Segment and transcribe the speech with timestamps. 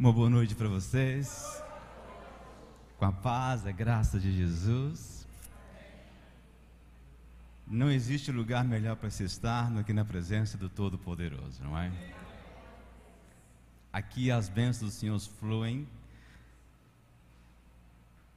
[0.00, 1.62] Uma boa noite para vocês.
[2.96, 5.28] Com a paz, a graça de Jesus.
[7.66, 11.92] Não existe lugar melhor para se estar do que na presença do Todo-Poderoso, não é?
[13.92, 15.86] Aqui as bênçãos do Senhor fluem.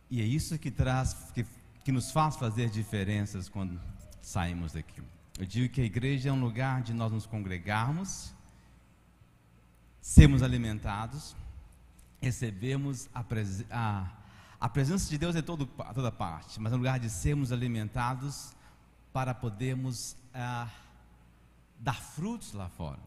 [0.09, 1.45] E é isso que traz, que,
[1.85, 3.79] que nos faz fazer diferenças quando
[4.21, 5.01] saímos daqui.
[5.39, 8.33] Eu digo que a igreja é um lugar de nós nos congregarmos,
[10.01, 11.33] sermos alimentados,
[12.23, 13.23] recebermos a,
[13.69, 14.11] a,
[14.59, 18.53] a presença de Deus em todo, toda parte, mas é um lugar de sermos alimentados
[19.11, 20.69] para podermos ah,
[21.77, 22.99] dar frutos lá fora.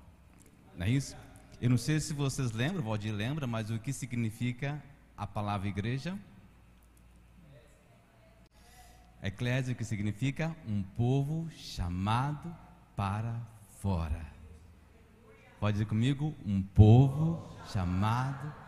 [0.77, 1.16] Não é isso?
[1.60, 4.83] Eu não sei se vocês lembram, Valdir lembra, mas o que significa
[5.16, 6.19] a palavra igreja?
[9.23, 12.55] Eclésia, que significa um povo chamado
[12.95, 13.41] para
[13.80, 14.27] fora.
[15.59, 16.35] Pode dizer comigo?
[16.45, 18.66] Um povo chamado para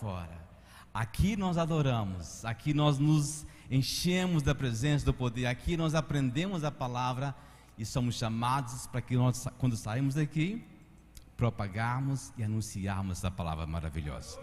[0.00, 0.46] fora.
[0.92, 6.70] Aqui nós adoramos, aqui nós nos enchemos da presença do poder, aqui nós aprendemos a
[6.70, 7.34] palavra
[7.78, 10.64] e somos chamados para que nós, quando saímos daqui,
[11.36, 14.38] propagarmos e anunciarmos essa palavra maravilhosa.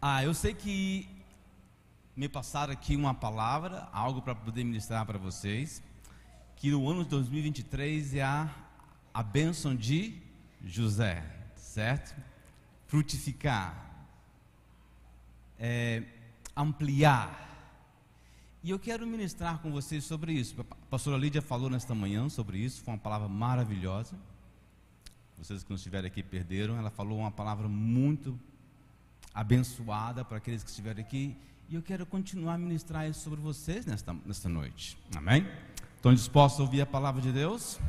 [0.00, 1.08] Ah, eu sei que
[2.14, 5.82] me passaram aqui uma palavra, algo para poder ministrar para vocês,
[6.56, 8.48] que no ano de 2023 é a,
[9.12, 10.22] a bênção de
[10.64, 11.22] José,
[11.56, 12.14] certo?
[12.86, 14.06] Frutificar,
[15.58, 16.02] é,
[16.56, 17.44] ampliar.
[18.62, 20.60] E eu quero ministrar com vocês sobre isso.
[20.60, 24.16] A pastora Lídia falou nesta manhã sobre isso, foi uma palavra maravilhosa.
[25.38, 28.38] Vocês que não estiveram aqui perderam, ela falou uma palavra muito
[29.34, 31.36] abençoada para aqueles que estiveram aqui
[31.68, 34.96] e eu quero continuar a ministrar isso sobre vocês nesta, nesta noite.
[35.16, 35.44] Amém?
[35.96, 37.80] Estão dispostos a ouvir a palavra de Deus?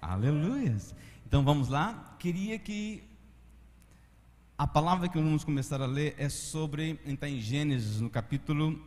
[0.00, 0.74] Aleluia.
[1.26, 2.16] Então vamos lá.
[2.18, 3.04] Queria que
[4.58, 8.84] a palavra que vamos começar a ler é sobre, está em Gênesis, no capítulo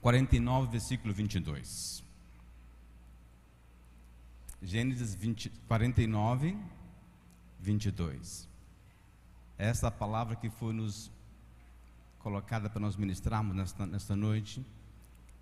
[0.00, 2.04] 49, versículo 22.
[4.62, 6.56] Gênesis 20, 49,
[7.58, 8.48] 22.
[9.58, 11.10] Essa palavra que foi nos
[12.20, 14.64] colocada para nós ministrarmos nesta, nesta noite.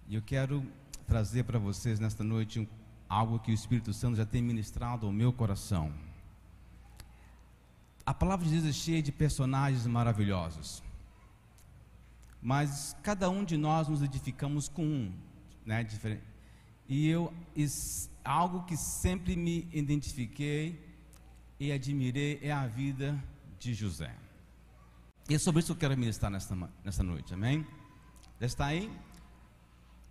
[0.09, 0.67] E eu quero
[1.07, 2.67] trazer para vocês nesta noite
[3.07, 5.93] algo que o Espírito Santo já tem ministrado ao meu coração.
[8.05, 10.83] A palavra de Deus é cheia de personagens maravilhosos.
[12.41, 15.13] Mas cada um de nós nos edificamos com um,
[15.65, 16.23] né, diferente.
[16.89, 17.33] E eu
[18.25, 20.79] algo que sempre me identifiquei
[21.59, 23.23] e admirei é a vida
[23.59, 24.15] de José.
[25.29, 27.65] E é sobre isso que eu quero ministrar nesta, nesta noite, amém?
[28.41, 28.91] Já está aí?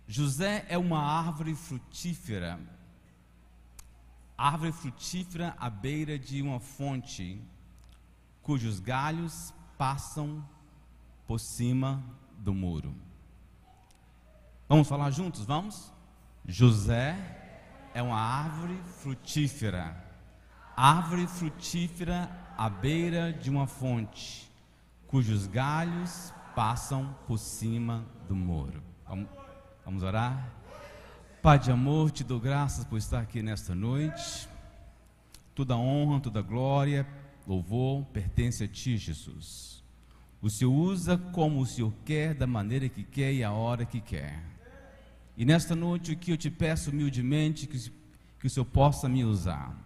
[0.08, 2.58] José é uma árvore frutífera,
[4.36, 7.40] árvore frutífera à beira de uma fonte,
[8.42, 10.44] cujos galhos passam
[11.26, 12.02] por cima
[12.38, 12.94] do muro.
[14.68, 15.44] Vamos falar juntos?
[15.44, 15.92] Vamos?
[16.46, 17.16] José
[17.94, 19.96] é uma árvore frutífera,
[20.76, 24.50] árvore frutífera à beira de uma fonte
[25.12, 28.82] cujos galhos passam por cima do muro.
[29.06, 29.28] Vamos,
[29.84, 30.50] vamos orar?
[31.42, 34.48] Pai de amor, te dou graças por estar aqui nesta noite.
[35.54, 37.06] Toda honra, toda glória,
[37.46, 39.82] louvor pertence a ti, Jesus.
[40.40, 44.00] O Senhor usa como o Senhor quer, da maneira que quer e a hora que
[44.00, 44.42] quer.
[45.36, 47.90] E nesta noite o que eu te peço humildemente que,
[48.40, 49.76] que o Senhor possa me usar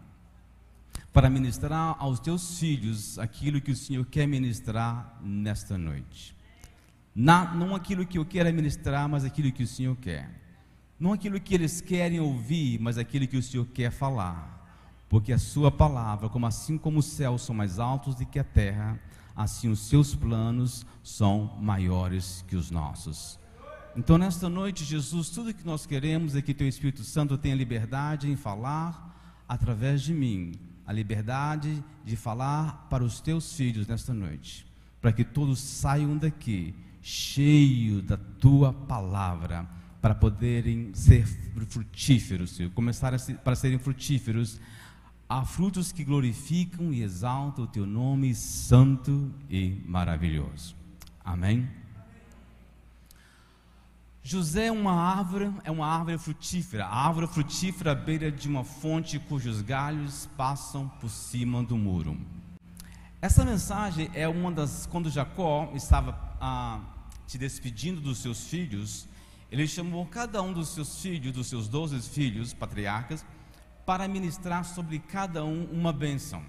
[1.12, 6.36] para ministrar aos teus filhos aquilo que o Senhor quer ministrar nesta noite.
[7.14, 10.30] Na, não aquilo que eu quero ministrar, mas aquilo que o Senhor quer.
[10.98, 14.55] Não aquilo que eles querem ouvir, mas aquilo que o Senhor quer falar.
[15.08, 18.44] Porque a sua palavra, como assim como os céus são mais altos do que a
[18.44, 18.98] terra,
[19.34, 23.38] assim os seus planos são maiores que os nossos.
[23.96, 28.30] Então, nesta noite, Jesus, tudo que nós queremos é que Teu Espírito Santo tenha liberdade
[28.30, 30.52] em falar através de mim,
[30.86, 34.66] a liberdade de falar para os teus filhos nesta noite,
[35.00, 39.66] para que todos saiam daqui cheio da tua palavra,
[40.02, 41.26] para poderem ser
[41.68, 44.60] frutíferos, Senhor, começar ser, para serem frutíferos,
[45.28, 50.76] a frutos que glorificam e exaltam o teu nome santo e maravilhoso.
[51.24, 51.68] Amém.
[54.22, 58.64] José é uma árvore, é uma árvore frutífera, a árvore frutífera à beira de uma
[58.64, 62.16] fonte cujos galhos passam por cima do muro.
[63.22, 66.80] Essa mensagem é uma das quando Jacó estava ah,
[67.26, 69.08] se despedindo dos seus filhos,
[69.50, 73.24] ele chamou cada um dos seus filhos, dos seus doze filhos patriarcas,
[73.86, 76.44] para ministrar sobre cada um uma bênção.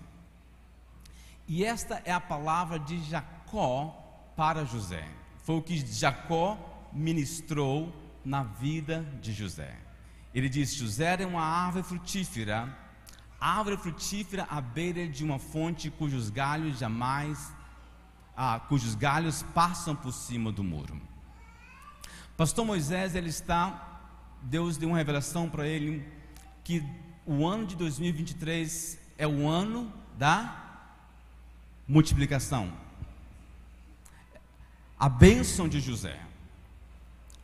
[1.48, 3.96] E esta é a palavra de Jacó
[4.36, 5.08] para José.
[5.44, 6.58] Foi o que Jacó
[6.92, 7.94] ministrou
[8.26, 9.78] na vida de José.
[10.34, 12.76] Ele diz: José era uma árvore frutífera,
[13.40, 17.54] árvore frutífera à beira de uma fonte cujos galhos jamais,
[18.36, 21.00] ah, cujos galhos passam por cima do muro.
[22.36, 24.02] Pastor Moisés, ele está,
[24.42, 26.06] Deus deu uma revelação para ele
[26.64, 26.84] que
[27.28, 30.64] o ano de 2023 é o ano da
[31.86, 32.72] multiplicação.
[34.98, 36.18] A bênção de José.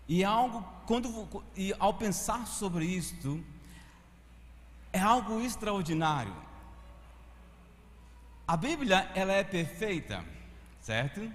[0.07, 3.43] E algo, quando, e ao pensar sobre isto,
[4.93, 6.33] é algo extraordinário.
[8.47, 10.23] A Bíblia, ela é perfeita,
[10.79, 11.29] certo?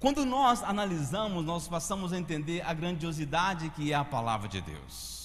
[0.00, 5.19] Quando nós analisamos, nós passamos a entender a grandiosidade que é a palavra de Deus.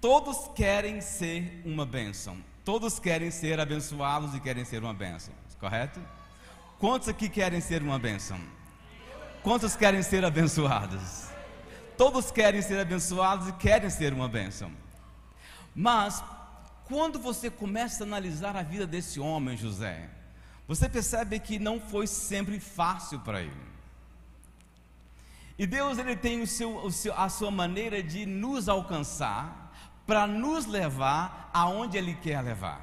[0.00, 2.36] Todos querem ser uma bênção.
[2.64, 6.00] Todos querem ser abençoados e querem ser uma bênção, correto?
[6.78, 8.38] Quantos aqui querem ser uma bênção?
[9.42, 11.28] Quantos querem ser abençoados?
[11.96, 14.70] Todos querem ser abençoados e querem ser uma bênção.
[15.74, 16.22] Mas,
[16.84, 20.10] quando você começa a analisar a vida desse homem, José,
[20.68, 23.66] você percebe que não foi sempre fácil para ele.
[25.58, 29.65] E Deus ele tem o seu, o seu, a sua maneira de nos alcançar
[30.06, 32.80] para nos levar aonde Ele quer levar.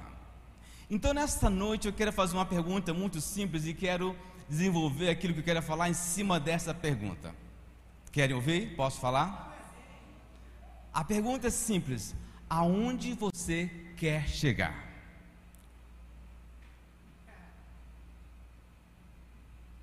[0.90, 4.16] Então, nesta noite, eu quero fazer uma pergunta muito simples e quero
[4.50, 7.34] desenvolver aquilo que eu quero falar em cima dessa pergunta.
[8.12, 8.76] Querem ouvir?
[8.76, 9.52] Posso falar?
[10.94, 12.14] A pergunta é simples:
[12.50, 14.92] aonde você quer chegar?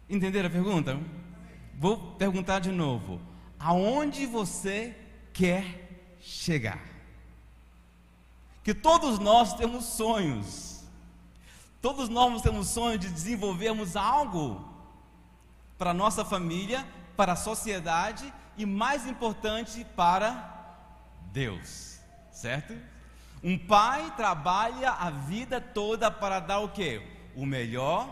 [0.08, 1.00] Entenderam a pergunta?
[1.74, 3.20] Vou perguntar de novo:
[3.58, 4.94] aonde você
[5.32, 6.89] quer chegar?
[8.62, 10.84] Que todos nós temos sonhos.
[11.80, 14.68] Todos nós temos sonhos de desenvolvermos algo
[15.78, 16.86] para a nossa família,
[17.16, 20.76] para a sociedade e, mais importante, para
[21.32, 21.98] Deus,
[22.30, 22.76] certo?
[23.42, 27.00] Um pai trabalha a vida toda para dar o que?
[27.34, 28.08] O melhor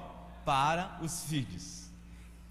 [0.47, 1.91] para os filhos.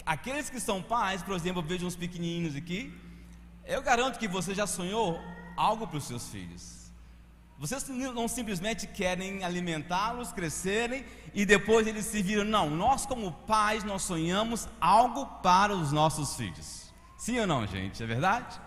[0.05, 2.95] Aqueles que são pais, por exemplo, eu vejo uns pequenininhos aqui,
[3.65, 5.19] eu garanto que você já sonhou
[5.55, 6.76] algo para os seus filhos.
[7.59, 12.44] Vocês não simplesmente querem alimentá-los, crescerem e depois eles se viram.
[12.44, 16.94] Não, nós como pais, nós sonhamos algo para os nossos filhos.
[17.18, 18.04] Sim ou não, gente?
[18.04, 18.59] É verdade?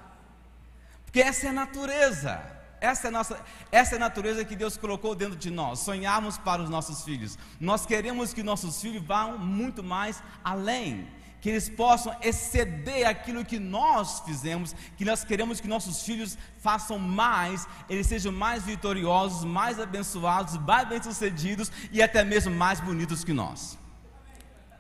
[1.05, 2.61] Porque essa é a natureza.
[2.81, 3.41] Essa é, a nossa,
[3.71, 5.81] essa é a natureza que Deus colocou dentro de nós.
[5.81, 7.39] Sonharmos para os nossos filhos.
[7.61, 11.07] Nós queremos que nossos filhos vão muito mais além
[11.41, 16.99] que eles possam exceder aquilo que nós fizemos, que nós queremos que nossos filhos façam
[16.99, 23.33] mais, eles sejam mais vitoriosos, mais abençoados, mais bem-sucedidos e até mesmo mais bonitos que
[23.33, 23.79] nós.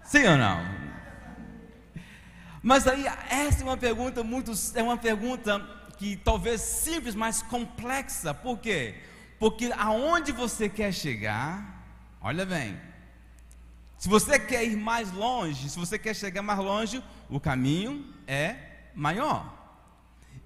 [0.04, 0.90] Sim ou não?
[2.62, 5.60] Mas aí essa é uma pergunta muito é uma pergunta
[5.96, 8.34] que talvez simples, mas complexa.
[8.34, 8.96] Por quê?
[9.38, 11.84] Porque aonde você quer chegar,
[12.20, 12.78] olha bem,
[14.00, 18.56] se você quer ir mais longe, se você quer chegar mais longe, o caminho é
[18.94, 19.58] maior.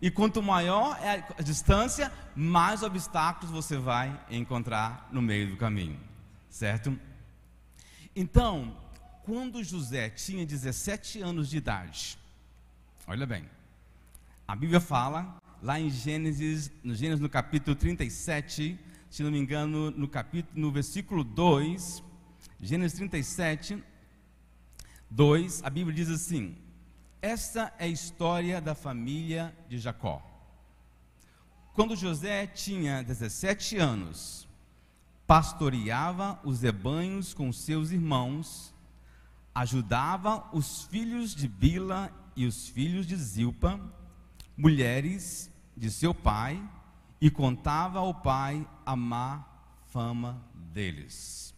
[0.02, 6.00] E quanto maior é a distância, mais obstáculos você vai encontrar no meio do caminho,
[6.50, 6.98] certo?
[8.16, 8.76] Então,
[9.22, 12.18] quando José tinha 17 anos de idade,
[13.06, 13.48] olha bem,
[14.48, 18.76] a Bíblia fala lá em Gênesis, no Gênesis no capítulo 37,
[19.08, 22.02] se não me engano, no capítulo no versículo 2,
[22.64, 23.84] Gênesis 37,
[25.10, 26.56] 2, a Bíblia diz assim:
[27.20, 30.22] Esta é a história da família de Jacó.
[31.74, 34.48] Quando José tinha 17 anos,
[35.26, 38.74] pastoreava os rebanhos com seus irmãos,
[39.54, 43.78] ajudava os filhos de Bila e os filhos de Zilpa,
[44.56, 46.66] mulheres de seu pai,
[47.20, 49.44] e contava ao pai a má
[49.88, 50.42] fama
[50.72, 51.53] deles.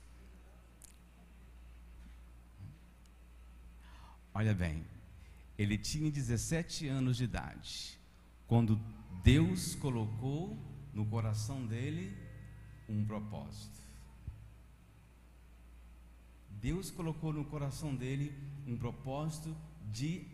[4.39, 4.85] Olha bem,
[5.57, 7.99] ele tinha 17 anos de idade,
[8.47, 8.79] quando
[9.25, 10.59] Deus colocou
[10.93, 12.15] no coração dele
[12.87, 13.81] um propósito.
[16.61, 18.31] Deus colocou no coração dele
[18.67, 19.57] um propósito
[19.91, 20.27] de,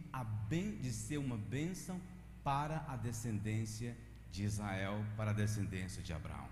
[0.80, 2.00] de ser uma bênção
[2.42, 3.96] para a descendência
[4.32, 6.48] de Israel, para a descendência de Abraão.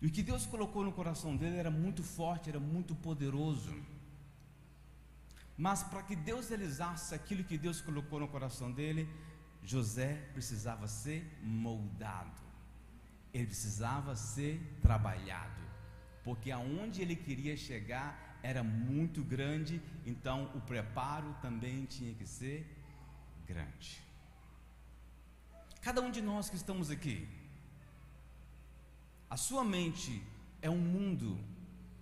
[0.00, 3.74] E o que Deus colocou no coração dele era muito forte, era muito poderoso.
[5.56, 9.08] Mas para que Deus realizasse aquilo que Deus colocou no coração dele,
[9.62, 12.40] José precisava ser moldado,
[13.32, 15.64] ele precisava ser trabalhado.
[16.24, 22.66] porque aonde ele queria chegar era muito grande, então o preparo também tinha que ser
[23.46, 24.02] grande.
[25.80, 27.28] Cada um de nós que estamos aqui,
[29.28, 30.22] a sua mente
[30.62, 31.38] é um mundo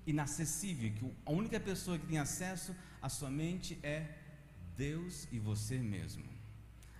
[0.06, 4.06] inacessível, que a única pessoa que tem acesso à sua mente é
[4.76, 6.24] Deus e você mesmo.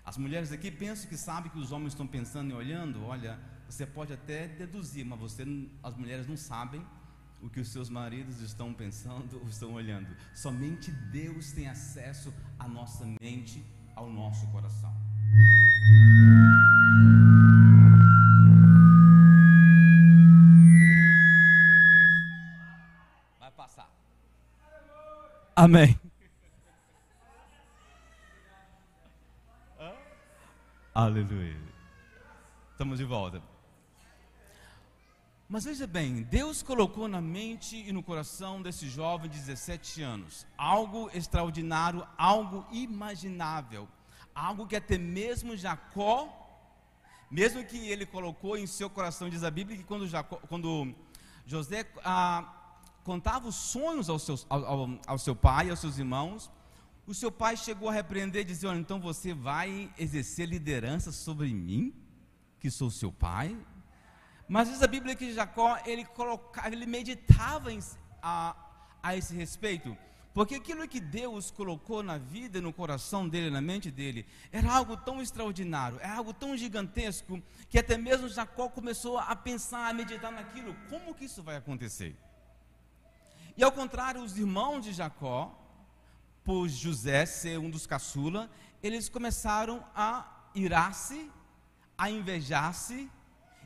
[0.05, 3.87] As mulheres aqui pensam que sabem que os homens estão pensando e olhando, olha, você
[3.87, 5.45] pode até deduzir, mas você,
[5.83, 6.85] as mulheres não sabem
[7.41, 10.09] o que os seus maridos estão pensando ou estão olhando.
[10.35, 14.93] Somente Deus tem acesso à nossa mente, ao nosso coração.
[25.65, 25.97] Amém.
[30.93, 31.57] Aleluia.
[32.73, 33.41] Estamos de volta.
[35.49, 40.45] Mas veja bem, Deus colocou na mente e no coração desse jovem de 17 anos
[40.59, 43.89] algo extraordinário, algo imaginável,
[44.35, 46.29] algo que até mesmo Jacó,
[47.31, 50.93] mesmo que ele colocou em seu coração, diz a Bíblia que quando, Jacó, quando
[51.47, 52.62] José ah,
[53.05, 56.51] contava os sonhos ao, seus, ao, ao, ao seu pai, aos seus irmãos,
[57.07, 61.53] o seu pai chegou a repreender e dizer: Olha, então você vai exercer liderança sobre
[61.53, 61.93] mim,
[62.61, 63.57] que sou seu pai?
[64.49, 67.81] Mas diz a Bíblia que Jacó, ele colocava, ele meditava em,
[68.23, 68.55] a,
[69.03, 69.97] a esse respeito.
[70.35, 74.97] Porque aquilo que Deus colocou na vida, no coração dele, na mente dele, era algo
[74.97, 80.33] tão extraordinário, é algo tão gigantesco, que até mesmo Jacó começou a pensar, a meditar
[80.33, 80.75] naquilo.
[80.89, 82.17] Como que isso vai acontecer?
[83.57, 85.59] E ao contrário, os irmãos de Jacó,
[86.45, 88.51] por José ser um dos caçula,
[88.83, 91.31] eles começaram a irar-se,
[91.97, 93.11] a invejar-se,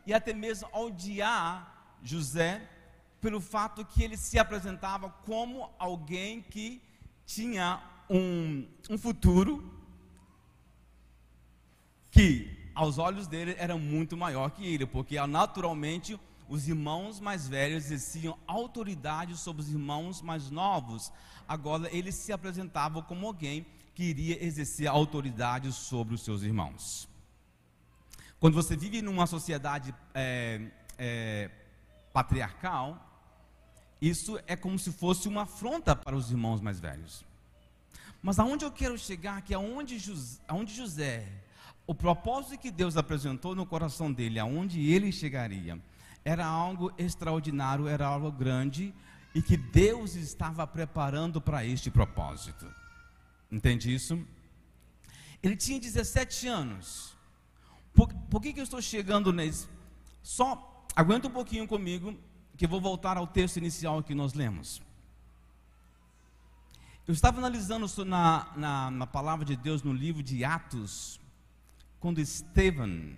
[0.07, 2.69] e até mesmo odiar José
[3.21, 6.83] pelo fato que ele se apresentava como alguém que
[7.25, 9.73] tinha um, um futuro
[12.11, 17.85] que aos olhos dele era muito maior que ele, porque naturalmente os irmãos mais velhos
[17.85, 21.13] exerciam autoridade sobre os irmãos mais novos.
[21.49, 27.09] Agora ele se apresentava como alguém que iria exercer autoridade sobre os seus irmãos.
[28.39, 30.61] Quando você vive numa sociedade é,
[30.99, 31.51] é,
[32.13, 33.03] patriarcal,
[34.01, 37.25] isso é como se fosse uma afronta para os irmãos mais velhos.
[38.23, 41.27] Mas aonde eu quero chegar, que aonde José, aonde José,
[41.87, 45.81] o propósito que Deus apresentou no coração dele, aonde ele chegaria,
[46.27, 48.93] era algo extraordinário, era algo grande
[49.33, 52.67] e que Deus estava preparando para este propósito.
[53.49, 54.27] Entende isso?
[55.41, 57.17] Ele tinha 17 anos.
[57.95, 59.69] Por, por que, que eu estou chegando nesse?
[60.21, 62.19] Só aguenta um pouquinho comigo,
[62.57, 64.83] que eu vou voltar ao texto inicial que nós lemos.
[67.07, 71.21] Eu estava analisando na, na, na palavra de Deus no livro de Atos,
[72.01, 73.15] quando Estevão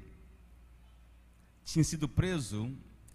[1.64, 2.70] tinha sido preso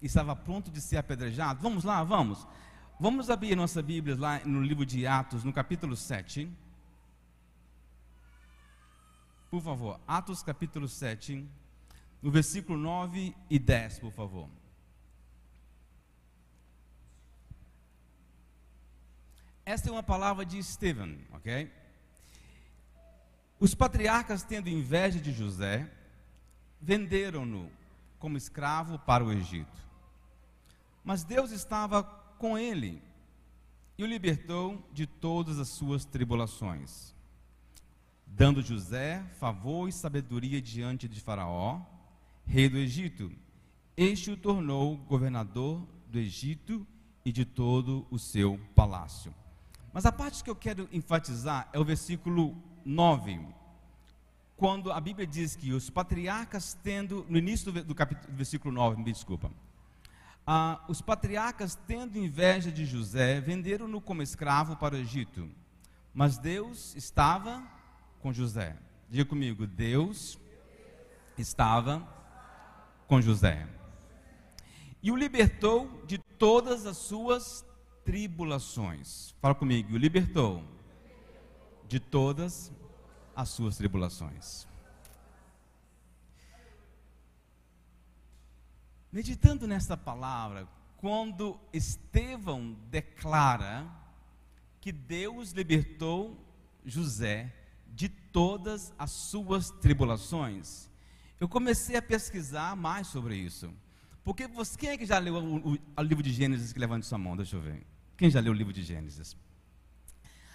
[0.07, 1.61] estava pronto de ser apedrejado.
[1.61, 2.47] Vamos lá, vamos.
[2.99, 6.49] Vamos abrir nossa Bíblia lá no livro de Atos, no capítulo 7.
[9.49, 11.47] Por favor, Atos capítulo 7,
[12.21, 14.49] no versículo 9 e 10, por favor.
[19.65, 21.71] Esta é uma palavra de Estevão, ok?
[23.59, 25.89] Os patriarcas, tendo inveja de José,
[26.81, 27.71] venderam-no
[28.19, 29.82] como escravo para o Egito.
[31.03, 33.01] Mas Deus estava com ele
[33.97, 37.13] e o libertou de todas as suas tribulações
[38.35, 41.79] dando José favor e sabedoria diante de Faraó,
[42.45, 43.31] rei do Egito.
[43.95, 46.85] Este o tornou governador do Egito
[47.23, 49.33] e de todo o seu palácio.
[49.93, 53.39] Mas a parte que eu quero enfatizar é o versículo 9,
[54.57, 58.73] quando a Bíblia diz que os patriarcas, tendo, no início do, do capítulo, do versículo
[58.73, 59.51] 9, me desculpa,
[60.45, 65.49] ah, os patriarcas, tendo inveja de José, venderam-no como escravo para o Egito.
[66.13, 67.63] Mas Deus estava
[68.19, 68.77] com José.
[69.09, 70.39] Diga comigo, Deus
[71.37, 72.07] estava
[73.07, 73.67] com José.
[75.01, 77.65] E o libertou de todas as suas
[78.03, 79.33] tribulações.
[79.41, 80.63] Fala comigo, o libertou
[81.87, 82.71] de todas
[83.35, 84.67] as suas tribulações.
[89.13, 90.67] Meditando nesta palavra,
[90.97, 93.85] quando Estevão declara
[94.81, 96.43] que Deus libertou
[96.83, 97.53] José
[97.89, 100.89] de todas as suas tribulações.
[101.39, 103.71] Eu comecei a pesquisar mais sobre isso,
[104.23, 107.05] Porque você, quem é que já leu o, o, o livro de Gênesis que levante
[107.05, 107.37] sua mão?
[107.37, 107.85] Deixa eu ver.
[108.17, 109.37] Quem já leu o livro de Gênesis?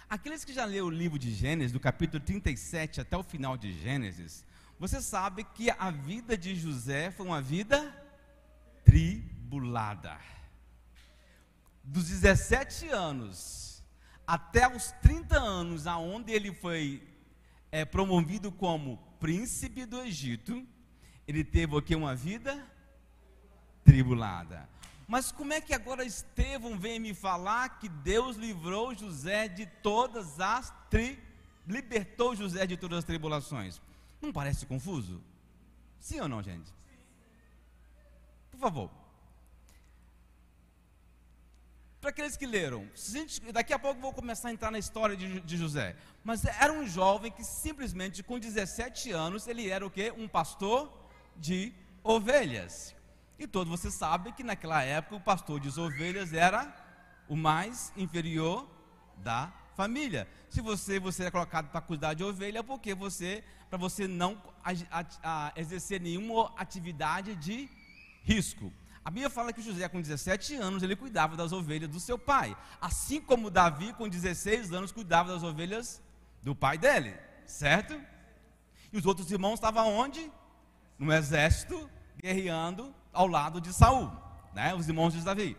[0.09, 3.71] Aqueles que já leram o livro de Gênesis, do capítulo 37 até o final de
[3.71, 4.43] Gênesis,
[4.77, 7.98] você sabe que a vida de José foi uma vida
[8.89, 10.19] tribulada.
[11.83, 13.83] Dos 17 anos
[14.25, 17.01] até os 30 anos, aonde ele foi
[17.71, 20.65] é, promovido como príncipe do Egito,
[21.27, 22.63] ele teve aqui uma vida
[23.83, 24.69] tribulada.
[25.07, 30.39] Mas como é que agora Estevão vem me falar que Deus livrou José de todas
[30.39, 31.17] as tri...
[31.67, 33.81] libertou José de todas as tribulações?
[34.21, 35.23] Não parece confuso?
[35.99, 36.71] Sim ou não, gente?
[38.59, 38.91] Por favor.
[42.01, 42.85] Para aqueles que leram,
[43.53, 45.95] daqui a pouco vou começar a entrar na história de, de, José.
[46.25, 50.13] Mas era um jovem que simplesmente com 17 anos ele era o quê?
[50.17, 50.91] Um pastor
[51.37, 51.73] de
[52.03, 52.93] ovelhas.
[53.37, 56.73] E todos vocês sabem que naquela época o pastor de ovelhas era
[57.29, 58.67] o mais inferior
[59.17, 60.27] da família.
[60.49, 64.71] Se você você é colocado para cuidar de ovelha, porque você para você não a,
[64.99, 67.78] a, a exercer nenhuma atividade de
[68.23, 68.71] risco.
[69.03, 72.55] A Bíblia fala que José, com 17 anos, ele cuidava das ovelhas do seu pai.
[72.79, 76.01] Assim como Davi, com 16 anos, cuidava das ovelhas
[76.43, 77.15] do pai dele.
[77.45, 77.99] Certo?
[78.91, 80.31] E os outros irmãos estavam onde?
[80.97, 81.89] No exército,
[82.21, 84.11] guerreando ao lado de Saul,
[84.53, 84.75] né?
[84.75, 85.57] os irmãos de Davi.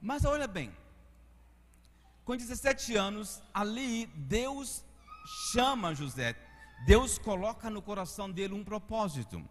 [0.00, 0.70] Mas olha bem,
[2.24, 4.84] com 17 anos, ali Deus
[5.52, 6.36] chama José,
[6.86, 9.42] Deus coloca no coração dele um propósito,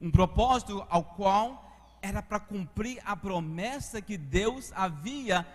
[0.00, 1.65] um propósito ao qual
[2.06, 5.46] era para cumprir a promessa que Deus havia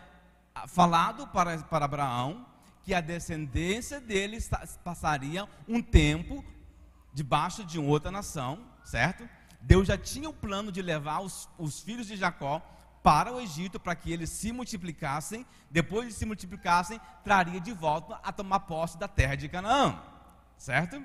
[0.68, 2.46] falado para, para Abraão,
[2.84, 4.38] que a descendência dele
[4.84, 6.44] passaria um tempo
[7.14, 9.28] debaixo de outra nação, certo?
[9.62, 12.62] Deus já tinha o plano de levar os, os filhos de Jacó
[13.02, 18.20] para o Egito para que eles se multiplicassem, depois de se multiplicassem, traria de volta
[18.24, 20.02] a tomar posse da terra de Canaã,
[20.58, 21.04] certo?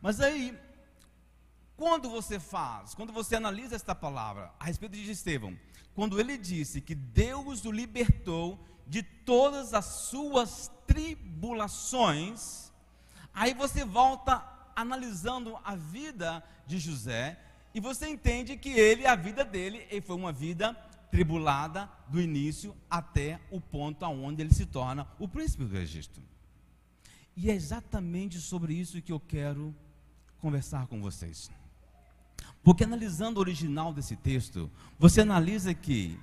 [0.00, 0.58] Mas aí,
[1.78, 5.56] quando você faz, quando você analisa esta palavra a respeito de Estevão,
[5.94, 12.72] quando ele disse que Deus o libertou de todas as suas tribulações,
[13.32, 17.38] aí você volta analisando a vida de José
[17.72, 20.74] e você entende que ele, a vida dele, ele foi uma vida
[21.12, 26.20] tribulada do início até o ponto aonde ele se torna o príncipe do Egito.
[27.36, 29.72] E é exatamente sobre isso que eu quero
[30.40, 31.48] conversar com vocês.
[32.62, 36.18] Porque analisando o original desse texto, você analisa que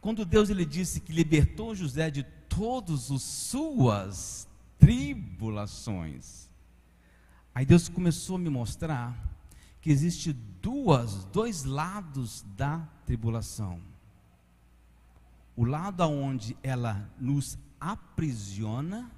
[0.00, 4.48] quando Deus ele disse que libertou José de todas as suas
[4.78, 6.48] tribulações,
[7.54, 9.16] aí Deus começou a me mostrar
[9.80, 13.80] que existe duas, dois lados da tribulação.
[15.56, 19.10] O lado aonde ela nos aprisiona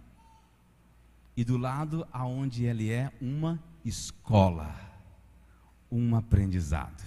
[1.37, 4.75] e do lado aonde ele é uma escola,
[5.91, 7.03] um aprendizado.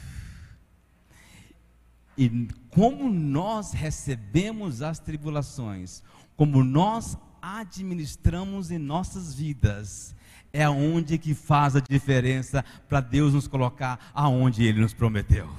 [2.17, 6.04] E como nós recebemos as tribulações,
[6.36, 10.15] como nós administramos em nossas vidas,
[10.54, 15.50] é onde que faz a diferença para Deus nos colocar aonde Ele nos prometeu.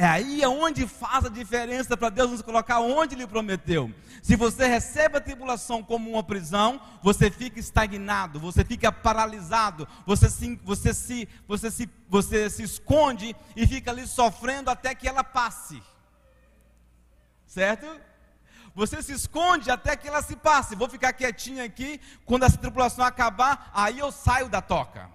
[0.00, 3.92] É aí onde faz a diferença para Deus nos colocar onde Ele prometeu.
[4.22, 10.30] Se você recebe a tribulação como uma prisão, você fica estagnado, você fica paralisado, você
[10.30, 15.22] se, você se, você se, você se esconde e fica ali sofrendo até que ela
[15.22, 15.82] passe.
[17.46, 17.86] Certo?
[18.74, 20.74] Você se esconde até que ela se passe.
[20.74, 22.00] Vou ficar quietinho aqui.
[22.24, 25.10] Quando essa tripulação acabar, aí eu saio da toca.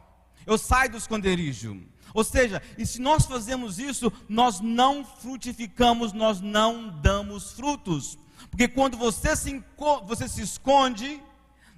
[0.46, 1.82] Eu saio do esconderijo.
[2.14, 8.18] Ou seja, e se nós fazemos isso, nós não frutificamos, nós não damos frutos.
[8.50, 9.64] Porque quando você se,
[10.06, 11.22] você se esconde,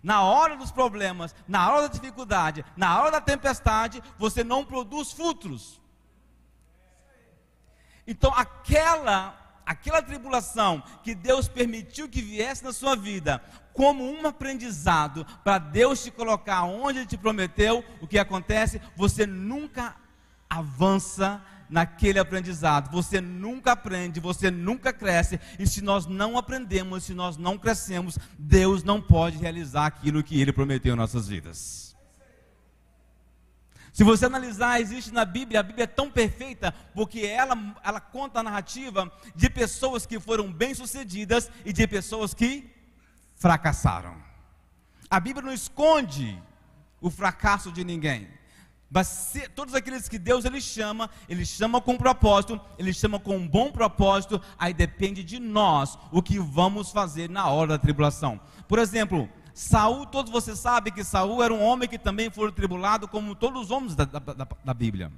[0.04, 5.12] na hora dos problemas, na hora da dificuldade, na hora da tempestade, você não produz
[5.12, 5.82] frutos.
[8.06, 15.26] Então, aquela aquela tribulação que Deus permitiu que viesse na sua vida, como um aprendizado
[15.44, 18.82] para Deus te colocar onde Ele te prometeu, o que acontece?
[18.96, 19.94] Você nunca
[20.50, 27.14] avança naquele aprendizado, você nunca aprende, você nunca cresce, e se nós não aprendemos, se
[27.14, 31.88] nós não crescemos, Deus não pode realizar aquilo que Ele prometeu em nossas vidas.
[33.92, 38.40] Se você analisar, existe na Bíblia, a Bíblia é tão perfeita, porque ela, ela conta
[38.40, 42.72] a narrativa de pessoas que foram bem-sucedidas e de pessoas que
[43.36, 44.16] fracassaram.
[45.10, 46.40] A Bíblia não esconde
[47.02, 48.28] o fracasso de ninguém.
[48.90, 53.48] Mas todos aqueles que Deus ele chama, ele chama com propósito, ele chama com um
[53.48, 58.40] bom propósito, aí depende de nós o que vamos fazer na hora da tribulação.
[58.68, 63.08] Por exemplo, Saul, todos vocês sabem que Saul era um homem que também foi tribulado
[63.08, 65.12] como todos os homens da, da, da Bíblia.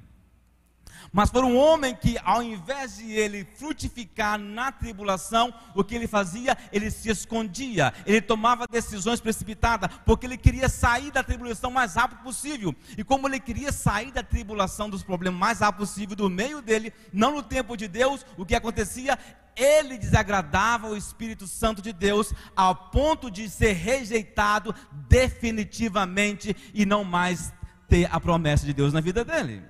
[1.12, 6.08] Mas foi um homem que, ao invés de ele frutificar na tribulação, o que ele
[6.08, 6.58] fazia?
[6.72, 11.96] Ele se escondia, ele tomava decisões precipitadas, porque ele queria sair da tribulação o mais
[11.96, 12.76] rápido possível.
[12.98, 16.94] E como ele queria sair da tribulação, dos problemas mais rápido possível, do meio dele,
[17.12, 19.18] não no tempo de Deus, o que acontecia?
[19.56, 24.74] Ele desagradava o Espírito Santo de Deus ao ponto de ser rejeitado
[25.10, 27.52] definitivamente e não mais
[27.90, 29.64] ter a promessa de Deus na vida dele.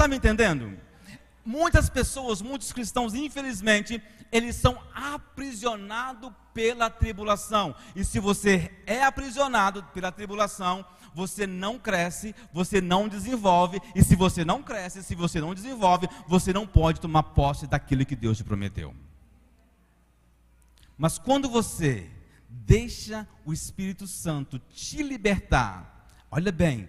[0.00, 0.78] Está me entendendo?
[1.44, 7.74] Muitas pessoas, muitos cristãos, infelizmente, eles são aprisionados pela tribulação.
[7.94, 10.82] E se você é aprisionado pela tribulação,
[11.14, 13.78] você não cresce, você não desenvolve.
[13.94, 18.06] E se você não cresce, se você não desenvolve, você não pode tomar posse daquilo
[18.06, 18.96] que Deus te prometeu.
[20.96, 22.10] Mas quando você
[22.48, 26.88] deixa o Espírito Santo te libertar, olha bem,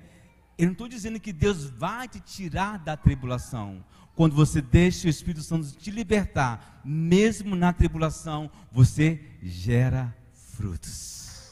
[0.62, 3.84] eu não estou dizendo que Deus vai te tirar da tribulação.
[4.14, 11.52] Quando você deixa o Espírito Santo te libertar, mesmo na tribulação, você gera frutos.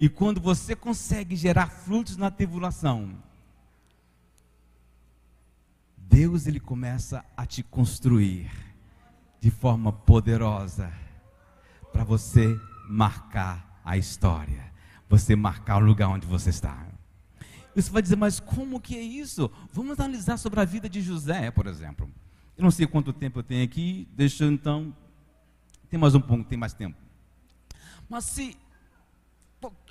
[0.00, 3.16] E quando você consegue gerar frutos na tribulação,
[5.96, 8.50] Deus ele começa a te construir
[9.38, 10.92] de forma poderosa
[11.92, 14.74] para você marcar a história
[15.08, 16.86] você marcar o lugar onde você está.
[17.74, 19.50] Você vai dizer, mas como que é isso?
[19.72, 22.10] Vamos analisar sobre a vida de José, por exemplo.
[22.56, 24.96] Eu não sei quanto tempo eu tenho aqui, deixa eu então.
[25.90, 26.96] Tem mais um pouco, tem mais tempo.
[28.08, 28.56] Mas se.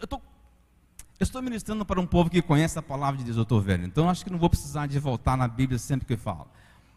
[0.02, 3.44] Eu, tô, eu estou ministrando para um povo que conhece a palavra de Deus, eu
[3.44, 3.86] estou velho.
[3.86, 6.48] Então acho que não vou precisar de voltar na Bíblia sempre que eu falo.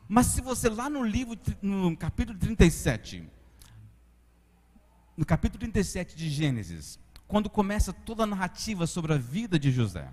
[0.09, 3.29] Mas se você lá no livro, no capítulo 37,
[5.15, 10.09] no capítulo 37 de Gênesis, quando começa toda a narrativa sobre a vida de José.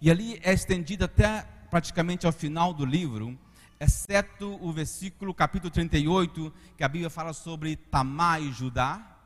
[0.00, 3.36] E ali é estendida até praticamente ao final do livro,
[3.80, 9.18] exceto o versículo, capítulo 38, que a Bíblia fala sobre Tamar e Judá.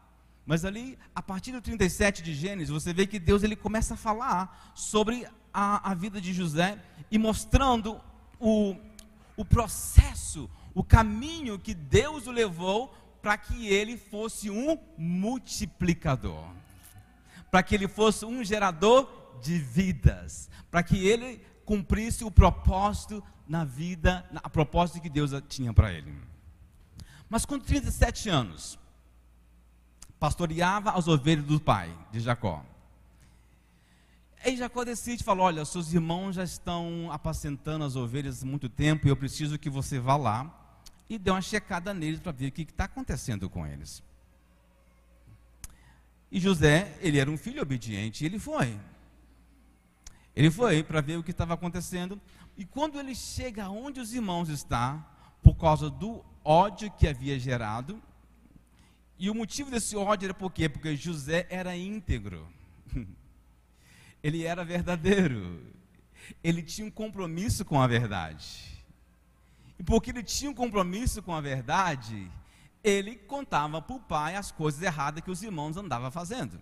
[0.46, 3.98] Mas ali, a partir do 37 de Gênesis, você vê que Deus ele começa a
[3.98, 8.00] falar sobre a, a vida de José e mostrando
[8.40, 8.74] o,
[9.36, 16.44] o processo, o caminho que Deus o levou para que ele fosse um multiplicador,
[17.50, 19.08] para que ele fosse um gerador
[19.42, 25.72] de vidas, para que ele cumprisse o propósito na vida, a propósito que Deus tinha
[25.72, 26.14] para ele.
[27.28, 28.78] Mas com 37 anos,
[30.18, 32.64] pastoreava as ovelhas do pai, de Jacó.
[34.44, 39.06] Aí Jacó decide, fala, olha, seus irmãos já estão apacentando as ovelhas há muito tempo
[39.06, 40.67] e eu preciso que você vá lá
[41.08, 44.02] e deu uma checada neles para ver o que está acontecendo com eles.
[46.30, 48.78] E José, ele era um filho obediente, ele foi.
[50.36, 52.20] Ele foi para ver o que estava acontecendo.
[52.56, 55.04] E quando ele chega onde os irmãos estão,
[55.42, 58.00] por causa do ódio que havia gerado,
[59.18, 60.68] e o motivo desse ódio era por quê?
[60.68, 62.48] Porque José era íntegro.
[64.22, 65.60] Ele era verdadeiro.
[66.42, 68.77] Ele tinha um compromisso com a verdade.
[69.78, 72.30] E porque ele tinha um compromisso com a verdade,
[72.82, 76.60] ele contava para o pai as coisas erradas que os irmãos andavam fazendo.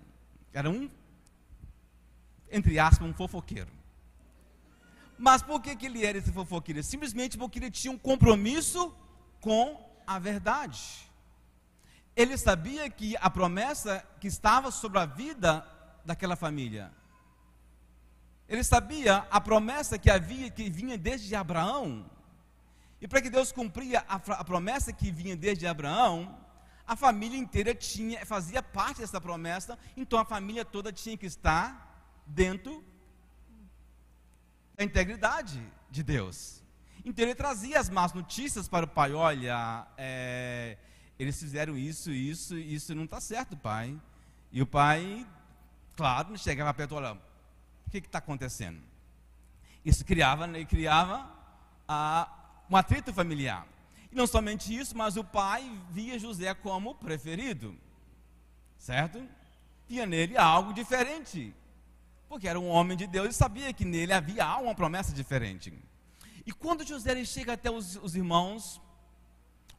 [0.52, 0.90] Era um,
[2.50, 3.70] entre aspas, um fofoqueiro.
[5.18, 6.82] Mas por que, que ele era esse fofoqueiro?
[6.82, 8.94] Simplesmente porque ele tinha um compromisso
[9.40, 11.06] com a verdade.
[12.14, 15.66] Ele sabia que a promessa que estava sobre a vida
[16.04, 16.92] daquela família.
[18.48, 22.08] Ele sabia a promessa que havia que vinha desde Abraão
[23.00, 26.38] e para que Deus cumpria a, a, promessa que vinha desde Abraão,
[26.86, 32.22] a família inteira tinha, fazia parte dessa promessa, então a família toda tinha que estar
[32.26, 32.82] dentro
[34.76, 36.62] da integridade de Deus.
[37.04, 40.76] Então ele trazia as más notícias para o pai: olha, é,
[41.18, 43.98] eles fizeram isso, isso, isso não está certo, pai.
[44.50, 45.26] E o pai,
[45.96, 48.80] claro, chegava perto, olha, o que está acontecendo?
[49.84, 51.30] Isso criava, né, criava
[51.86, 52.28] a,
[52.70, 53.66] um atrito familiar.
[54.10, 57.76] E não somente isso, mas o pai via José como preferido,
[58.78, 59.26] certo?
[59.88, 61.54] Via nele algo diferente,
[62.28, 65.72] porque era um homem de Deus e sabia que nele havia uma promessa diferente.
[66.44, 68.80] E quando José chega até os, os irmãos,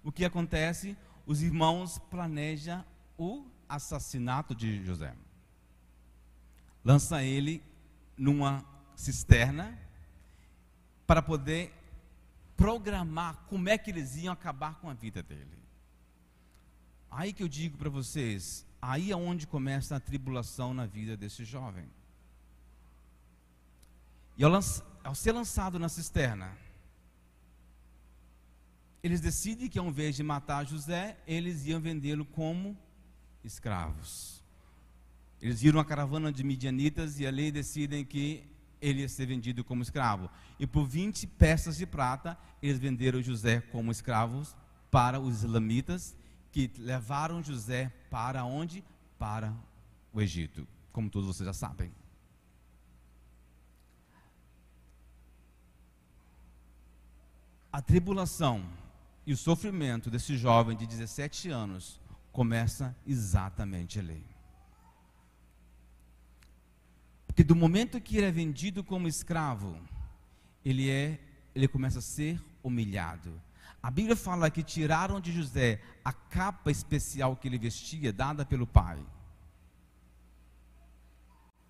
[0.04, 0.98] o que acontece?
[1.26, 2.84] Os irmãos planejam
[3.18, 5.14] o assassinato de José.
[6.84, 7.62] lança ele
[8.18, 8.64] numa
[8.96, 9.78] cisterna
[11.06, 11.74] para poder
[12.58, 15.58] programar como é que eles iam acabar com a vida dele.
[17.10, 21.46] Aí que eu digo para vocês, aí é onde começa a tribulação na vida desse
[21.46, 21.88] jovem.
[24.38, 24.52] E ao,
[25.04, 26.58] ao ser lançado na cisterna,
[29.02, 32.76] eles decidem que ao invés de matar José, eles iam vendê-lo como
[33.44, 34.44] escravos.
[35.42, 38.44] Eles viram a caravana de midianitas e ali decidem que
[38.82, 40.30] ele ia ser vendido como escravo.
[40.60, 44.56] E por 20 peças de prata, eles venderam José como escravos
[44.90, 46.16] para os islamitas,
[46.52, 48.84] que levaram José para onde?
[49.20, 49.54] Para
[50.14, 51.92] o Egito, como todos vocês já sabem.
[57.72, 58.66] A tribulação
[59.26, 62.00] e o sofrimento desse jovem de 17 anos
[62.32, 64.37] começa exatamente ali.
[67.38, 69.80] Porque do momento que ele é vendido como escravo,
[70.66, 71.20] ele é,
[71.54, 73.32] ele começa a ser humilhado.
[73.80, 78.66] A Bíblia fala que tiraram de José a capa especial que ele vestia, dada pelo
[78.66, 78.98] pai.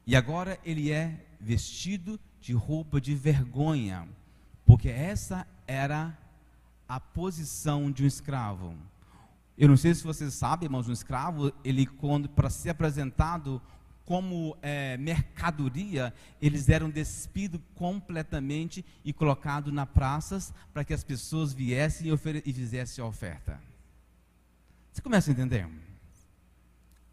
[0.05, 4.07] E agora ele é vestido de roupa de vergonha,
[4.65, 6.17] porque essa era
[6.87, 8.73] a posição de um escravo.
[9.57, 13.61] Eu não sei se vocês sabem, mas um escravo, ele quando para ser apresentado
[14.07, 21.51] como é, mercadoria, eles eram despidos completamente e colocados na praças para que as pessoas
[21.51, 23.61] viessem e, e fizessem a oferta.
[24.93, 25.67] Você começa a entender?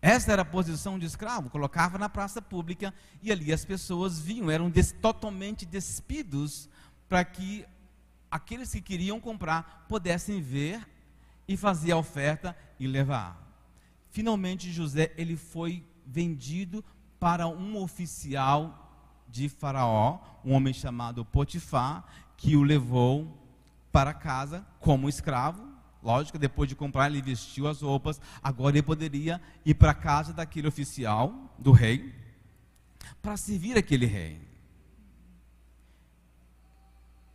[0.00, 4.48] Essa era a posição de escravo, colocava na praça pública e ali as pessoas vinham,
[4.48, 6.68] eram des, totalmente despidos
[7.08, 7.66] para que
[8.30, 10.80] aqueles que queriam comprar pudessem ver
[11.48, 13.36] e fazer a oferta e levar.
[14.12, 16.84] Finalmente José ele foi vendido
[17.18, 18.80] para um oficial
[19.28, 22.04] de Faraó, um homem chamado Potifar,
[22.36, 23.36] que o levou
[23.90, 25.66] para casa como escravo.
[26.02, 28.20] Lógico, depois de comprar, ele vestiu as roupas.
[28.42, 32.14] Agora ele poderia ir para a casa daquele oficial, do rei,
[33.22, 34.46] para servir aquele rei.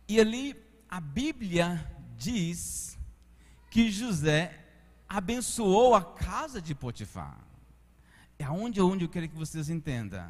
[0.08, 0.56] E ali
[0.88, 1.84] a Bíblia
[2.16, 2.98] diz
[3.70, 4.66] que José
[5.08, 7.49] abençoou a casa de Potifar.
[8.40, 10.26] É onde, onde eu quero que vocês entendam.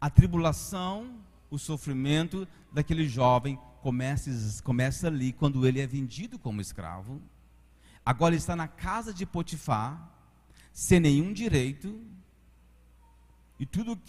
[0.00, 4.30] A tribulação, o sofrimento daquele jovem começa,
[4.62, 7.20] começa ali quando ele é vendido como escravo.
[8.02, 10.10] Agora está na casa de Potifar,
[10.72, 12.00] sem nenhum direito,
[13.60, 14.00] e tudo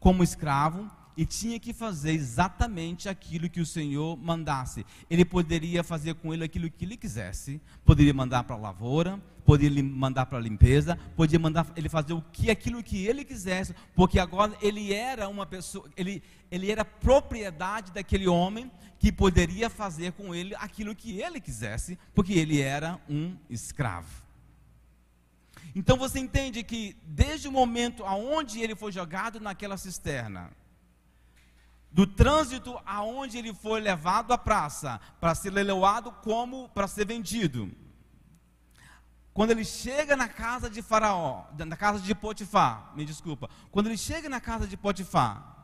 [0.00, 4.84] como escravo, e tinha que fazer exatamente aquilo que o Senhor mandasse.
[5.08, 9.82] Ele poderia fazer com ele aquilo que ele quisesse, poderia mandar para a lavoura, poderia
[9.82, 14.18] mandar para a limpeza, poderia mandar ele fazer o que aquilo que ele quisesse, porque
[14.18, 20.34] agora ele era uma pessoa, ele, ele era propriedade daquele homem que poderia fazer com
[20.34, 24.24] ele aquilo que ele quisesse, porque ele era um escravo.
[25.74, 30.50] Então você entende que desde o momento aonde ele foi jogado naquela cisterna,
[31.94, 37.70] do trânsito aonde ele foi levado à praça para ser leiloado como para ser vendido.
[39.32, 43.96] Quando ele chega na casa de Faraó, na casa de Potifar, me desculpa, quando ele
[43.96, 45.54] chega na casa de Potifar,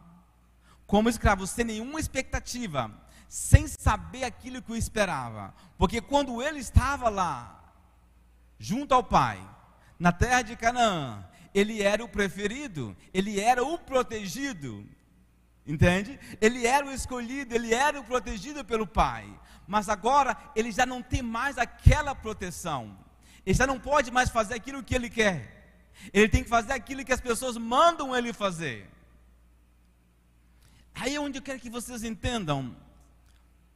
[0.86, 2.92] como escravo, sem nenhuma expectativa,
[3.28, 7.74] sem saber aquilo que o esperava, porque quando ele estava lá,
[8.56, 9.44] junto ao pai,
[9.98, 14.86] na terra de Canaã, ele era o preferido, ele era o protegido,
[15.66, 16.18] Entende?
[16.40, 19.28] Ele era o escolhido, ele era o protegido pelo Pai.
[19.66, 22.98] Mas agora ele já não tem mais aquela proteção.
[23.44, 25.60] Ele já não pode mais fazer aquilo que ele quer.
[26.12, 28.88] Ele tem que fazer aquilo que as pessoas mandam ele fazer.
[30.94, 32.76] Aí é onde eu quero que vocês entendam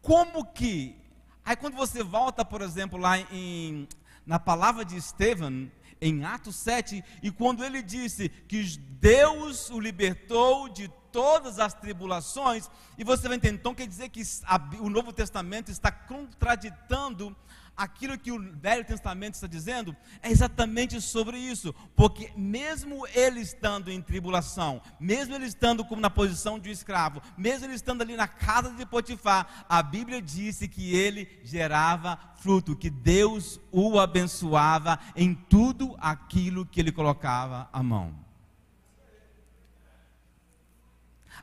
[0.03, 0.97] como que.
[1.44, 3.87] Aí quando você volta, por exemplo, lá em,
[4.27, 5.70] na palavra de Estevão,
[6.01, 8.62] em Atos 7, e quando ele disse que
[9.01, 14.20] Deus o libertou de todas as tribulações, e você vai entender, então quer dizer que
[14.81, 17.37] o Novo Testamento está contraditando
[17.77, 23.92] aquilo que o Velho Testamento está dizendo, é exatamente sobre isso, porque mesmo ele estando
[23.92, 28.16] em tribulação, mesmo ele estando como na posição de um escravo, mesmo ele estando ali
[28.16, 34.98] na casa de Potifar, a Bíblia disse que ele gerava fruto, que Deus o abençoava
[35.14, 38.23] em tudo aquilo que ele colocava a mão.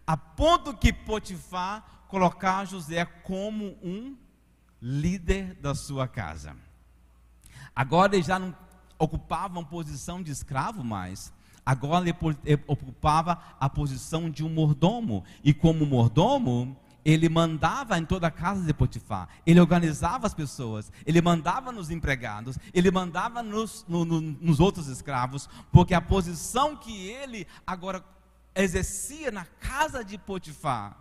[0.05, 4.17] A ponto que Potifar colocar José como um
[4.81, 6.55] líder da sua casa.
[7.75, 8.55] Agora ele já não
[8.99, 11.31] ocupava uma posição de escravo mais.
[11.65, 12.15] Agora ele
[12.67, 15.23] ocupava a posição de um mordomo.
[15.43, 20.91] E como mordomo, ele mandava em toda a casa de Potifar, ele organizava as pessoas,
[21.05, 26.75] ele mandava nos empregados, ele mandava nos, no, no, nos outros escravos, porque a posição
[26.75, 28.03] que ele agora
[28.55, 30.97] exercia na casa de Potifar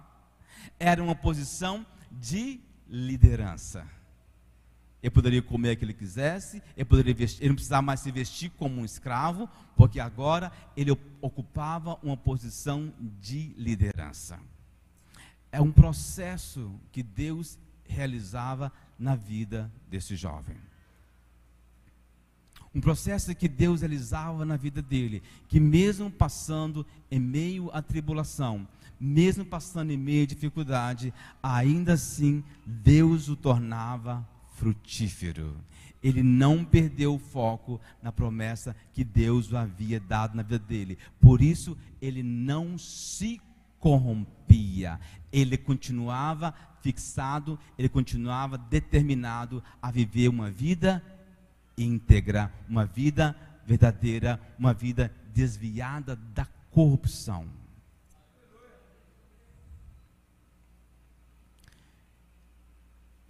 [0.79, 3.87] era uma posição de liderança.
[5.03, 8.11] Ele poderia comer o que ele quisesse, ele, poderia vestir, ele não precisava mais se
[8.11, 10.91] vestir como um escravo, porque agora ele
[11.23, 14.39] ocupava uma posição de liderança
[15.53, 20.57] é um processo que Deus realizava na vida desse jovem.
[22.75, 28.67] Um processo que Deus realizava na vida dele, que mesmo passando em meio à tribulação,
[29.01, 35.57] mesmo passando em meio à dificuldade, ainda assim Deus o tornava frutífero.
[36.03, 40.97] Ele não perdeu o foco na promessa que Deus o havia dado na vida dele.
[41.21, 43.41] Por isso, ele não se
[43.79, 45.01] corrompia.
[45.33, 51.03] Ele continuava fixado, ele continuava determinado a viver uma vida
[51.83, 53.35] íntegra, uma vida
[53.67, 57.49] verdadeira, uma vida desviada da corrupção.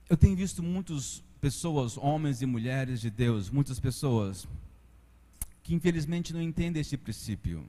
[0.08, 4.46] Eu tenho visto muitas pessoas, homens e mulheres de Deus, muitas pessoas
[5.62, 7.64] que infelizmente não entendem este princípio.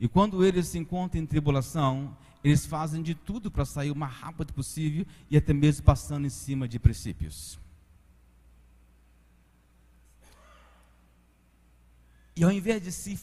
[0.00, 4.12] E quando eles se encontram em tribulação, eles fazem de tudo para sair o mais
[4.12, 7.58] rápido possível e até mesmo passando em cima de princípios.
[12.36, 13.18] E ao invés de se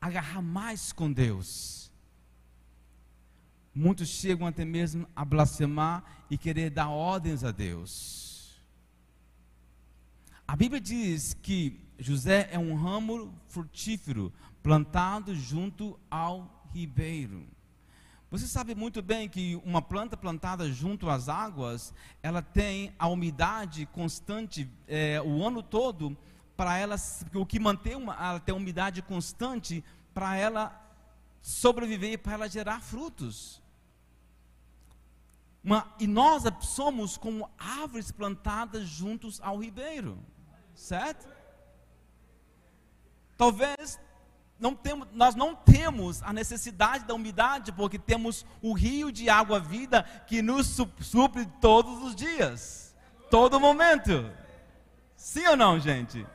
[0.00, 1.90] agarrar mais com Deus,
[3.74, 8.60] muitos chegam até mesmo a blasfemar e querer dar ordens a Deus.
[10.46, 14.32] A Bíblia diz que José é um ramo frutífero
[14.62, 17.46] plantado junto ao ribeiro.
[18.30, 23.86] Você sabe muito bem que uma planta plantada junto às águas, ela tem a umidade
[23.86, 26.16] constante é, o ano todo
[26.60, 26.96] para ela,
[27.32, 30.78] o que mantém uma, tem umidade constante para ela
[31.40, 33.62] sobreviver, para ela gerar frutos.
[35.64, 40.18] Uma, e nós somos como árvores plantadas juntos ao ribeiro,
[40.74, 41.26] certo?
[43.38, 43.98] Talvez
[44.58, 49.58] não temos, nós não temos a necessidade da umidade, porque temos o rio de água
[49.58, 50.66] vida que nos
[51.00, 52.94] supre todos os dias,
[53.30, 54.30] todo momento.
[55.16, 56.26] Sim ou não, gente?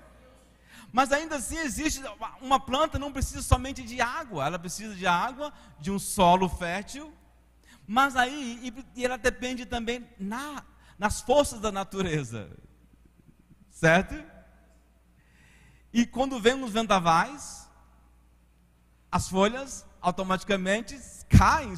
[0.95, 2.01] Mas ainda assim existe
[2.39, 7.13] uma planta não precisa somente de água, ela precisa de água, de um solo fértil,
[7.85, 10.63] mas aí e, ela depende também na,
[10.97, 12.49] nas forças da natureza,
[13.69, 14.15] certo?
[15.91, 17.69] E quando vem os vendavais,
[19.11, 21.73] as folhas automaticamente caem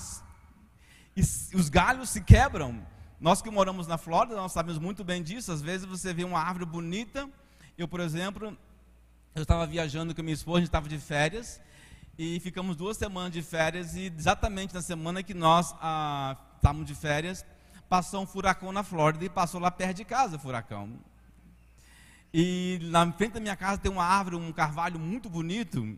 [1.16, 1.22] e
[1.56, 2.86] os galhos se quebram.
[3.20, 5.52] Nós que moramos na Flórida, nós sabemos muito bem disso.
[5.52, 7.28] Às vezes você vê uma árvore bonita.
[7.76, 8.56] Eu, por exemplo,
[9.40, 11.62] eu estava viajando com a minha esposa, a gente estava de férias
[12.18, 16.96] e ficamos duas semanas de férias e exatamente na semana que nós ah, estávamos de
[16.96, 17.46] férias,
[17.88, 21.00] passou um furacão na Flórida e passou lá perto de casa o furacão.
[22.34, 25.98] E na frente da minha casa tem uma árvore, um carvalho muito bonito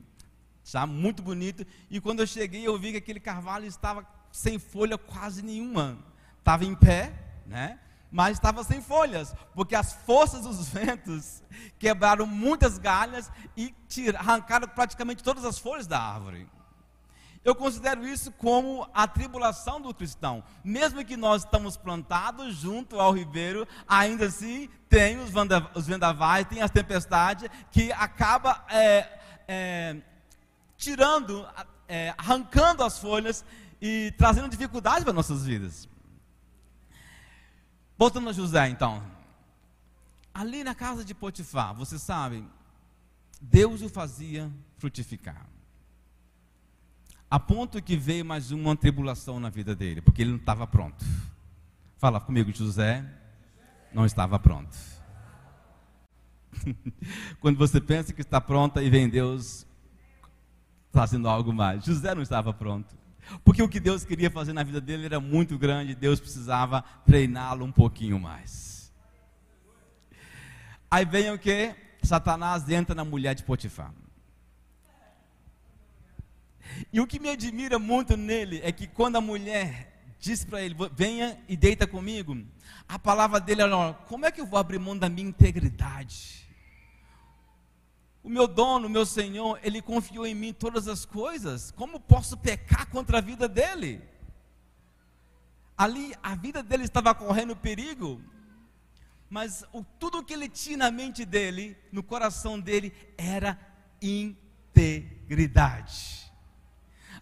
[0.69, 1.65] está muito bonito.
[1.89, 5.97] E quando eu cheguei, eu vi que aquele carvalho estava sem folha quase nenhuma.
[6.37, 7.13] Estava em pé,
[7.45, 7.79] né?
[8.11, 11.43] Mas estava sem folhas, porque as forças dos ventos
[11.77, 16.47] quebraram muitas galhas e tiraram, arrancaram praticamente todas as folhas da árvore.
[17.43, 20.43] Eu considero isso como a tribulação do cristão.
[20.63, 26.69] Mesmo que nós estamos plantados junto ao ribeiro, ainda assim tem os vendavais, tem as
[26.69, 29.95] tempestades que acaba é, é,
[30.77, 31.47] tirando,
[31.87, 33.43] é, arrancando as folhas
[33.81, 35.88] e trazendo dificuldade para nossas vidas.
[37.99, 39.03] Voltando a José, então.
[40.33, 42.45] Ali na casa de Potifar, você sabe,
[43.41, 45.45] Deus o fazia frutificar.
[47.29, 51.03] A ponto que veio mais uma tribulação na vida dele, porque ele não estava pronto.
[51.97, 53.03] Fala comigo, José
[53.93, 54.77] não estava pronto.
[57.41, 59.67] Quando você pensa que está pronta e vem Deus
[60.93, 61.83] fazendo algo mais.
[61.83, 62.95] José não estava pronto.
[63.43, 67.65] Porque o que Deus queria fazer na vida dele era muito grande, Deus precisava treiná-lo
[67.65, 68.91] um pouquinho mais.
[70.89, 71.75] Aí vem o que?
[72.01, 73.93] Satanás entra na mulher de Potifar.
[76.91, 80.75] E o que me admira muito nele é que quando a mulher diz para ele,
[80.95, 82.37] venha e deita comigo,
[82.87, 86.48] a palavra dele é, como é que eu vou abrir mão da minha integridade?
[88.21, 91.71] O meu dono, o meu Senhor, ele confiou em mim todas as coisas.
[91.71, 94.01] Como posso pecar contra a vida dele?
[95.77, 98.21] Ali a vida dele estava correndo perigo,
[99.29, 103.57] mas o, tudo que ele tinha na mente dele, no coração dele, era
[104.01, 106.29] integridade.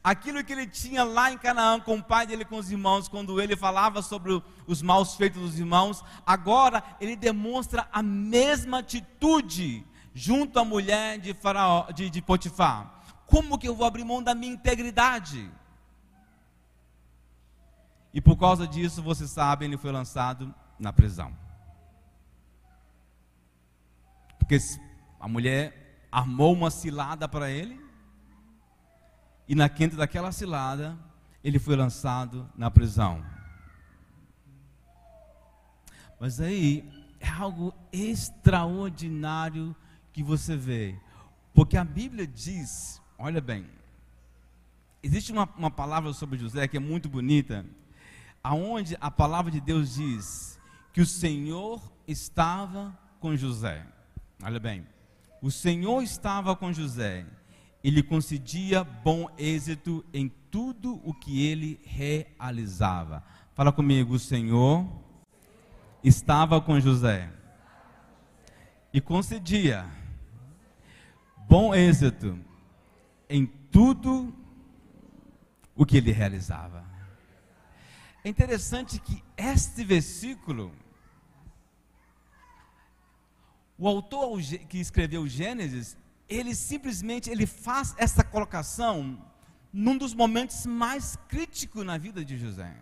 [0.04, 3.40] Aquilo que ele tinha lá em Canaã com o pai dele, com os irmãos, quando
[3.40, 9.86] ele falava sobre os maus feitos dos irmãos, agora ele demonstra a mesma atitude
[10.18, 13.04] junto à mulher de, faraó, de, de Potifar.
[13.28, 15.48] Como que eu vou abrir mão da minha integridade?
[18.12, 21.32] E por causa disso, você sabe, ele foi lançado na prisão.
[24.40, 24.58] Porque
[25.20, 27.80] a mulher armou uma cilada para ele,
[29.48, 30.98] e na quinta daquela cilada,
[31.44, 33.24] ele foi lançado na prisão.
[36.20, 36.90] Mas aí
[37.20, 39.76] é algo extraordinário
[40.18, 40.96] que você vê,
[41.54, 43.68] porque a Bíblia diz, olha bem,
[45.04, 47.64] existe uma, uma palavra sobre José que é muito bonita,
[48.44, 50.60] aonde a palavra de Deus diz
[50.92, 53.86] que o Senhor estava com José.
[54.42, 54.88] Olha bem,
[55.40, 57.24] o Senhor estava com José
[57.84, 63.24] e lhe concedia bom êxito em tudo o que ele realizava.
[63.54, 64.84] Fala comigo, o Senhor
[66.04, 67.32] estava com José
[68.92, 69.86] e concedia
[71.48, 72.40] bom êxito
[73.30, 74.34] em tudo
[75.76, 76.86] o que ele realizava.
[78.24, 80.74] É interessante que este versículo
[83.78, 85.96] o autor que escreveu Gênesis,
[86.28, 89.24] ele simplesmente ele faz essa colocação
[89.72, 92.76] num dos momentos mais críticos na vida de José.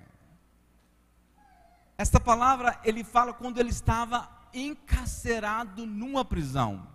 [1.98, 6.95] Esta palavra ele fala quando ele estava encarcerado numa prisão.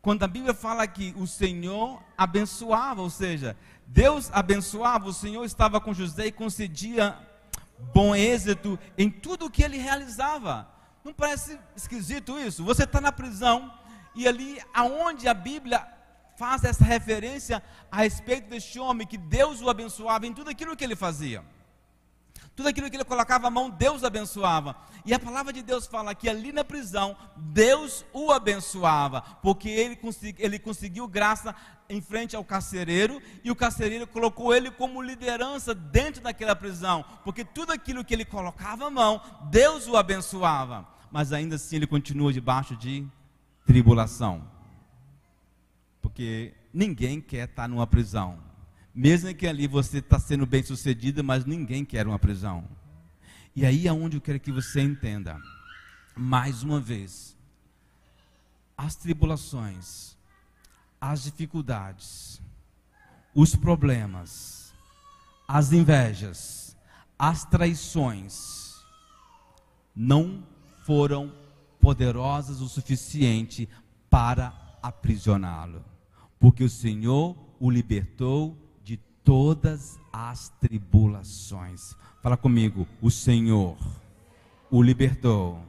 [0.00, 5.80] Quando a Bíblia fala que o Senhor abençoava, ou seja, Deus abençoava, o Senhor estava
[5.80, 7.18] com José e concedia
[7.94, 10.68] bom êxito em tudo o que ele realizava.
[11.04, 12.64] Não parece esquisito isso?
[12.64, 13.72] Você está na prisão
[14.14, 15.86] e ali aonde a Bíblia
[16.36, 20.84] faz essa referência a respeito deste homem que Deus o abençoava em tudo aquilo que
[20.84, 21.42] ele fazia.
[22.58, 24.74] Tudo aquilo que ele colocava a mão, Deus abençoava.
[25.06, 29.94] E a palavra de Deus fala que ali na prisão, Deus o abençoava, porque ele,
[29.94, 31.54] consegui, ele conseguiu graça
[31.88, 37.44] em frente ao carcereiro, e o carcereiro colocou ele como liderança dentro daquela prisão, porque
[37.44, 40.84] tudo aquilo que ele colocava a mão, Deus o abençoava.
[41.12, 43.06] Mas ainda assim ele continua debaixo de
[43.64, 44.42] tribulação.
[46.02, 48.47] Porque ninguém quer estar numa prisão.
[48.98, 52.64] Mesmo que ali você está sendo bem sucedido, mas ninguém quer uma prisão.
[53.54, 55.40] E aí é onde eu quero que você entenda,
[56.16, 57.36] mais uma vez,
[58.76, 60.16] as tribulações,
[61.00, 62.42] as dificuldades,
[63.32, 64.74] os problemas,
[65.46, 66.76] as invejas,
[67.16, 68.82] as traições,
[69.94, 70.42] não
[70.84, 71.32] foram
[71.80, 73.68] poderosas o suficiente
[74.10, 75.84] para aprisioná-lo,
[76.40, 78.67] porque o Senhor o libertou
[79.28, 81.94] todas as tribulações.
[82.22, 83.76] Fala comigo, o Senhor
[84.70, 85.62] o libertou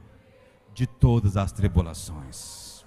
[0.74, 2.86] de todas as tribulações.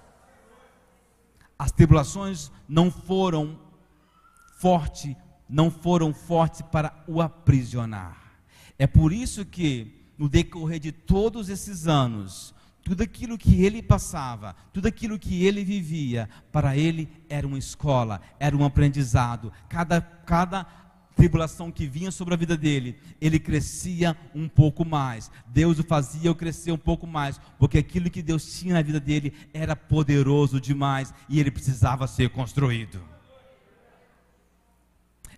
[1.59, 3.59] As tribulações não foram
[4.57, 5.15] forte,
[5.47, 8.33] não foram fortes para o aprisionar.
[8.79, 12.51] É por isso que no decorrer de todos esses anos,
[12.83, 18.21] tudo aquilo que ele passava, tudo aquilo que ele vivia, para ele era uma escola,
[18.39, 19.51] era um aprendizado.
[19.69, 20.67] Cada, cada
[21.15, 25.31] tribulação que vinha sobre a vida dele, ele crescia um pouco mais.
[25.47, 29.33] Deus o fazia crescer um pouco mais, porque aquilo que Deus tinha na vida dele
[29.53, 33.01] era poderoso demais e ele precisava ser construído.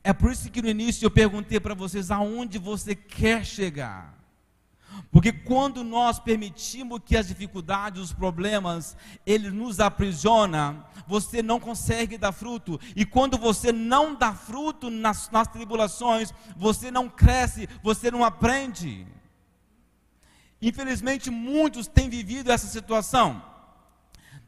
[0.04, 4.24] É por isso que no início eu perguntei para vocês aonde você quer chegar.
[5.12, 12.18] Porque quando nós permitimos que as dificuldades, os problemas, ele nos aprisiona, você não consegue
[12.18, 12.80] dar fruto.
[12.96, 19.08] E quando você não dá fruto nas, nas tribulações, você não cresce, você não aprende.
[20.62, 23.55] Infelizmente, muitos têm vivido essa situação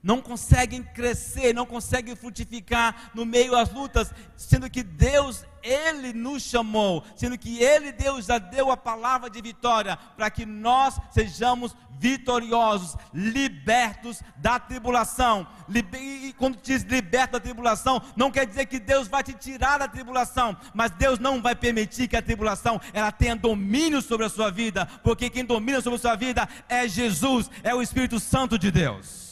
[0.01, 6.43] não conseguem crescer, não conseguem frutificar no meio das lutas, sendo que Deus, Ele nos
[6.43, 11.75] chamou, sendo que Ele, Deus, já deu a palavra de vitória, para que nós sejamos
[11.99, 15.47] vitoriosos, libertos da tribulação.
[15.69, 19.87] E quando diz liberto da tribulação, não quer dizer que Deus vai te tirar da
[19.87, 24.51] tribulação, mas Deus não vai permitir que a tribulação ela tenha domínio sobre a sua
[24.51, 28.71] vida, porque quem domina sobre a sua vida é Jesus, é o Espírito Santo de
[28.71, 29.26] Deus.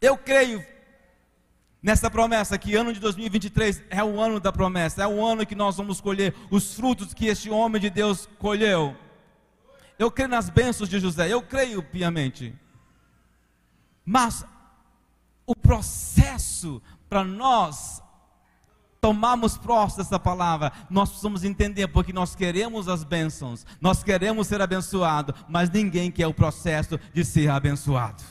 [0.00, 0.64] Eu creio
[1.82, 5.54] nessa promessa que ano de 2023 é o ano da promessa, é o ano que
[5.54, 8.96] nós vamos colher os frutos que este homem de Deus colheu.
[9.98, 12.54] Eu creio nas bênçãos de José, eu creio piamente.
[14.04, 14.44] Mas
[15.46, 18.02] o processo para nós
[19.00, 24.62] tomarmos posse dessa palavra, nós precisamos entender, porque nós queremos as bênçãos, nós queremos ser
[24.62, 28.22] abençoados, mas ninguém quer o processo de ser abençoado.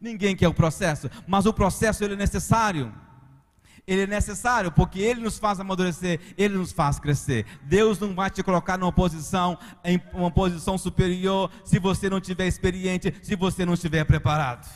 [0.00, 2.94] Ninguém quer o processo, mas o processo ele é necessário.
[3.86, 7.46] Ele é necessário porque ele nos faz amadurecer, ele nos faz crescer.
[7.62, 12.46] Deus não vai te colocar numa posição em uma posição superior se você não tiver
[12.46, 14.68] experiente, se você não estiver preparado.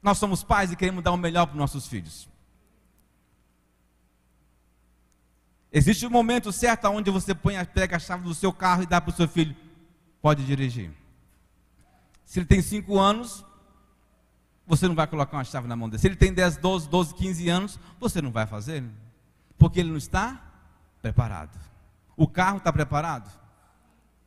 [0.00, 2.28] Nós somos pais e queremos dar o melhor para os nossos filhos.
[5.72, 9.00] Existe um momento certo onde você põe, pega a chave do seu carro e dá
[9.00, 9.56] para o seu filho.
[10.20, 11.01] Pode dirigir.
[12.32, 13.44] Se ele tem 5 anos,
[14.66, 16.00] você não vai colocar uma chave na mão dele.
[16.00, 18.82] Se ele tem 10, 12, 12, 15 anos, você não vai fazer.
[19.58, 20.40] Porque ele não está
[21.02, 21.60] preparado.
[22.16, 23.30] O carro está preparado.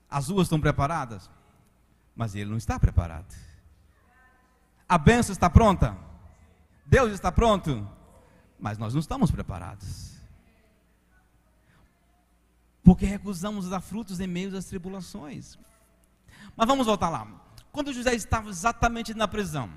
[0.07, 1.31] As ruas estão preparadas.
[2.15, 3.33] Mas ele não está preparado.
[4.87, 5.97] A benção está pronta?
[6.85, 7.89] Deus está pronto?
[8.59, 10.13] Mas nós não estamos preparados.
[12.83, 15.57] Porque recusamos dar frutos em meio às tribulações.
[16.55, 17.44] Mas vamos voltar lá.
[17.75, 19.69] Quando José estava exatamente na prisão,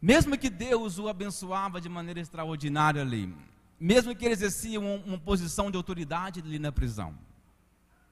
[0.00, 3.36] mesmo que Deus o abençoava de maneira extraordinária ali,
[3.78, 7.14] mesmo que ele exercia uma, uma posição de autoridade ali na prisão,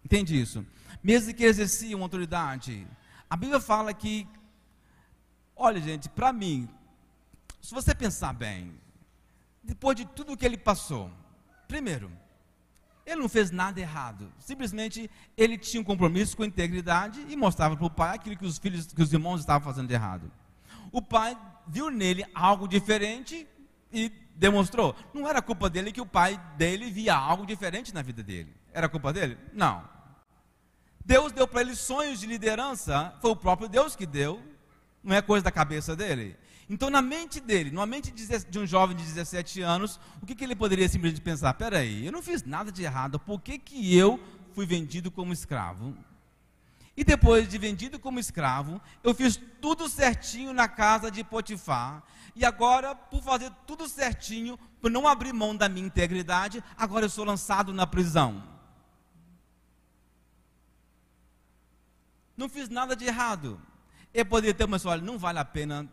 [0.04, 0.66] entende isso?
[1.02, 2.86] Mesmo que ele exercia uma autoridade,
[3.30, 4.28] a Bíblia fala que
[5.56, 6.68] Olha, gente, para mim,
[7.62, 8.78] se você pensar bem,
[9.64, 11.10] depois de tudo que ele passou,
[11.66, 12.12] primeiro,
[13.08, 14.30] ele não fez nada errado.
[14.38, 18.44] Simplesmente ele tinha um compromisso com a integridade e mostrava para o pai aquilo que
[18.44, 20.30] os filhos, que os irmãos estavam fazendo de errado.
[20.92, 21.36] O pai
[21.66, 23.46] viu nele algo diferente
[23.92, 24.94] e demonstrou.
[25.14, 28.54] Não era culpa dele que o pai dele via algo diferente na vida dele.
[28.72, 29.38] Era culpa dele?
[29.52, 29.82] Não.
[31.04, 34.42] Deus deu para ele sonhos de liderança, foi o próprio Deus que deu
[35.02, 36.36] não é coisa da cabeça dele.
[36.70, 40.44] Então, na mente dele, na mente de um jovem de 17 anos, o que, que
[40.44, 41.54] ele poderia simplesmente pensar?
[41.54, 44.20] Peraí, eu não fiz nada de errado, por que, que eu
[44.52, 45.96] fui vendido como escravo?
[46.94, 52.02] E depois de vendido como escravo, eu fiz tudo certinho na casa de Potifar.
[52.34, 57.10] E agora, por fazer tudo certinho, por não abrir mão da minha integridade, agora eu
[57.10, 58.42] sou lançado na prisão.
[62.36, 63.60] Não fiz nada de errado.
[64.12, 65.88] Ele poderia ter uma olha, não vale a pena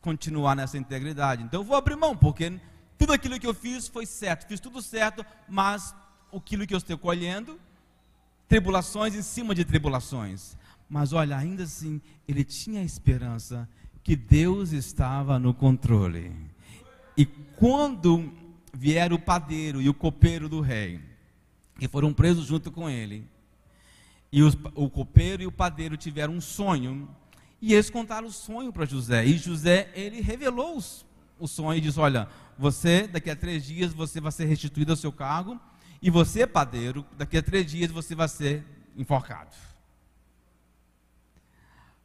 [0.00, 1.42] continuar nessa integridade.
[1.42, 2.60] Então eu vou abrir mão, porque
[2.96, 5.94] tudo aquilo que eu fiz foi certo, fiz tudo certo, mas
[6.34, 7.58] aquilo que eu estou colhendo,
[8.48, 10.56] tribulações em cima de tribulações.
[10.88, 13.68] Mas olha, ainda assim, ele tinha a esperança
[14.02, 16.32] que Deus estava no controle.
[17.16, 18.32] E quando
[18.72, 21.00] vier o padeiro e o copeiro do rei,
[21.78, 23.26] que foram presos junto com ele,
[24.32, 27.08] e os, o copeiro e o padeiro tiveram um sonho,
[27.60, 29.24] e eles contaram o sonho para José.
[29.26, 31.04] E José, ele revelou os,
[31.38, 34.96] o sonho e disse: Olha, você, daqui a três dias, você vai ser restituído ao
[34.96, 35.60] seu cargo.
[36.00, 38.64] E você, padeiro, daqui a três dias, você vai ser
[38.96, 39.50] enforcado.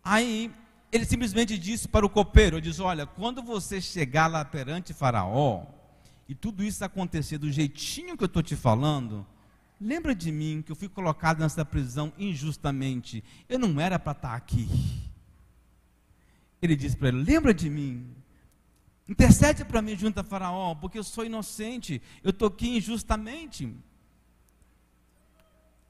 [0.03, 0.51] Aí,
[0.91, 5.65] ele simplesmente disse para o copeiro: diz, Olha, quando você chegar lá perante Faraó,
[6.27, 9.23] e tudo isso acontecer do jeitinho que eu estou te falando,
[9.79, 13.23] lembra de mim que eu fui colocado nessa prisão injustamente.
[13.47, 14.67] Eu não era para estar aqui.
[16.63, 18.09] Ele disse para ele: Lembra de mim.
[19.07, 23.75] Intercede para mim junto a Faraó, porque eu sou inocente, eu aqui injustamente.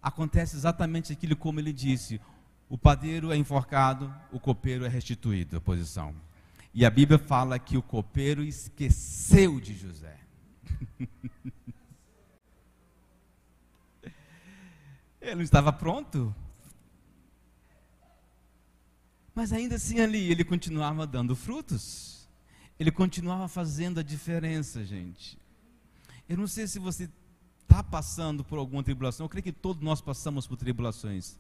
[0.01, 2.19] Acontece exatamente aquilo como ele disse:
[2.67, 6.15] o padeiro é enforcado, o copeiro é restituído à posição.
[6.73, 10.19] E a Bíblia fala que o copeiro esqueceu de José.
[15.21, 16.33] ele não estava pronto
[19.35, 22.27] mas ainda assim ali ele continuava dando frutos.
[22.79, 25.37] Ele continuava fazendo a diferença, gente.
[26.27, 27.09] Eu não sei se você
[27.61, 29.25] está passando por alguma tribulação.
[29.25, 31.37] Eu creio que todos nós passamos por tribulações.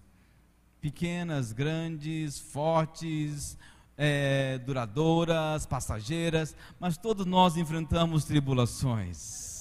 [0.81, 3.57] Pequenas, grandes, fortes,
[3.97, 9.52] é, duradouras, passageiras, mas todos nós enfrentamos tribulações.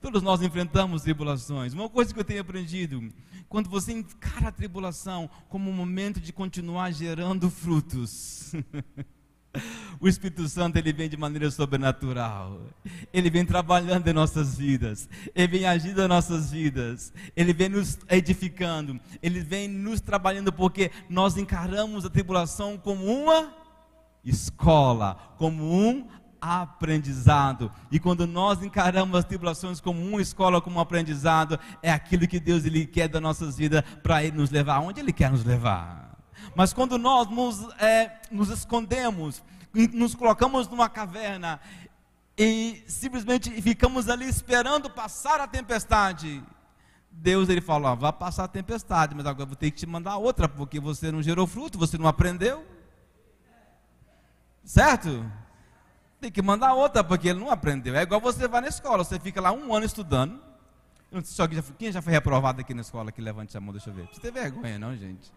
[0.00, 1.72] Todos nós enfrentamos tribulações.
[1.74, 3.12] Uma coisa que eu tenho aprendido,
[3.48, 8.52] quando você encara a tribulação como um momento de continuar gerando frutos.
[9.98, 12.60] o Espírito Santo ele vem de maneira sobrenatural.
[13.12, 15.08] Ele vem trabalhando em nossas vidas.
[15.34, 17.12] Ele vem agindo em nossas vidas.
[17.34, 19.00] Ele vem nos edificando.
[19.20, 23.52] Ele vem nos trabalhando porque nós encaramos a tribulação como uma
[24.24, 26.06] escola, como um
[26.40, 27.70] aprendizado.
[27.90, 32.40] E quando nós encaramos as tribulações como uma escola, como um aprendizado, é aquilo que
[32.40, 36.16] Deus ele quer das nossas vidas para Ele nos levar aonde Ele quer nos levar.
[36.54, 39.42] Mas quando nós nos, é, nos escondemos,
[39.92, 41.60] nos colocamos numa caverna
[42.36, 46.42] e simplesmente ficamos ali esperando passar a tempestade,
[47.10, 50.48] Deus ele fala: vai passar a tempestade, mas agora vou ter que te mandar outra,
[50.48, 52.64] porque você não gerou fruto, você não aprendeu.
[54.64, 55.24] Certo?
[56.20, 57.94] Tem que mandar outra, porque ele não aprendeu.
[57.94, 60.40] É igual você vai na escola, você fica lá um ano estudando.
[61.10, 63.72] Não sei se já, quem já foi reprovado aqui na escola que levante a mão,
[63.72, 64.08] deixa eu ver.
[64.12, 65.32] Você tem vergonha, não, gente?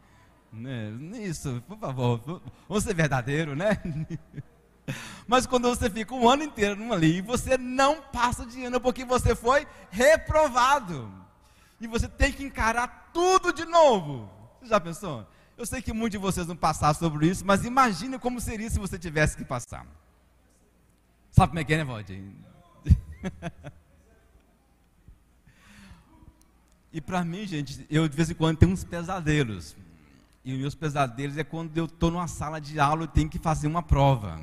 [0.51, 0.91] Né?
[1.19, 3.77] Isso, por favor, vamos ser verdadeiro, né?
[5.25, 9.05] Mas quando você fica um ano inteiro numa ali, você não passa de ano porque
[9.05, 11.09] você foi reprovado.
[11.79, 14.29] E você tem que encarar tudo de novo.
[14.59, 15.25] Você já pensou?
[15.57, 18.79] Eu sei que muitos de vocês não passaram sobre isso, mas imagine como seria se
[18.79, 19.86] você tivesse que passar.
[21.48, 22.22] Como é que é, né, Valdir?
[26.94, 29.76] e para mim, gente, eu de vez em quando tenho uns pesadelos.
[30.44, 33.38] E os meus pesadelos é quando eu estou numa sala de aula e tenho que
[33.38, 34.39] fazer uma prova.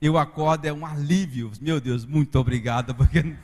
[0.00, 1.50] Eu acordo, é um alívio.
[1.60, 3.36] Meu Deus, muito obrigado, porque.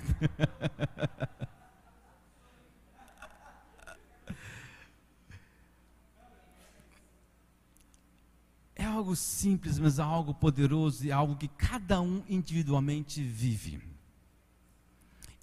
[8.83, 13.81] É algo simples, mas é algo poderoso e é algo que cada um individualmente vive.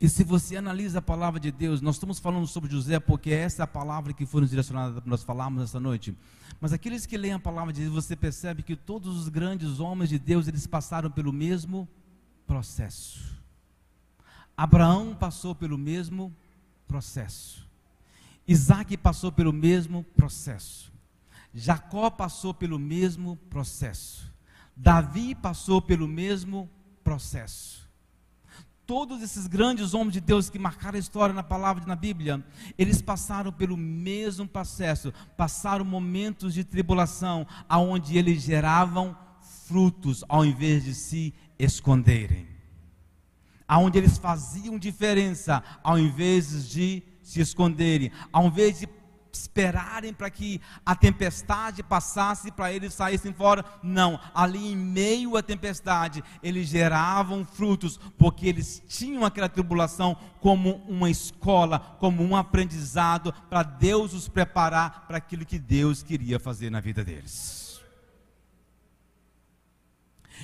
[0.01, 3.63] E se você analisa a palavra de Deus, nós estamos falando sobre José porque essa
[3.63, 6.15] é a palavra que foi nos direcionada para nós falarmos essa noite.
[6.61, 10.09] Mas aqueles que leem a palavra de Deus, você percebe que todos os grandes homens
[10.09, 11.87] de Deus, eles passaram pelo mesmo
[12.47, 13.37] processo.
[14.55, 16.33] Abraão passou pelo mesmo
[16.87, 17.67] processo.
[18.47, 20.91] Isaac passou pelo mesmo processo.
[21.53, 24.31] Jacó passou pelo mesmo processo.
[24.75, 26.69] Davi passou pelo mesmo
[27.03, 27.89] processo
[28.89, 32.43] todos esses grandes homens de Deus que marcaram a história na palavra na Bíblia,
[32.75, 39.15] eles passaram pelo mesmo processo, passaram momentos de tribulação, aonde eles geravam
[39.67, 42.47] frutos ao invés de se esconderem.
[43.67, 48.87] Aonde eles faziam diferença ao invés de se esconderem, ao invés de
[49.31, 53.63] esperarem para que a tempestade passasse para eles saíssem fora.
[53.81, 60.75] Não, ali em meio à tempestade, eles geravam frutos, porque eles tinham aquela tribulação como
[60.87, 66.69] uma escola, como um aprendizado para Deus os preparar para aquilo que Deus queria fazer
[66.69, 67.79] na vida deles.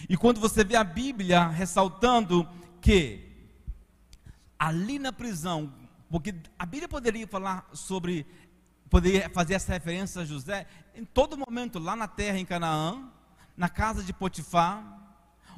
[0.09, 2.47] E quando você vê a Bíblia ressaltando
[2.81, 3.25] que
[4.59, 5.73] ali na prisão,
[6.09, 8.25] porque a Bíblia poderia falar sobre
[8.89, 13.09] poderia fazer essa referência a José em todo momento, lá na terra em Canaã,
[13.57, 14.83] na casa de Potifar,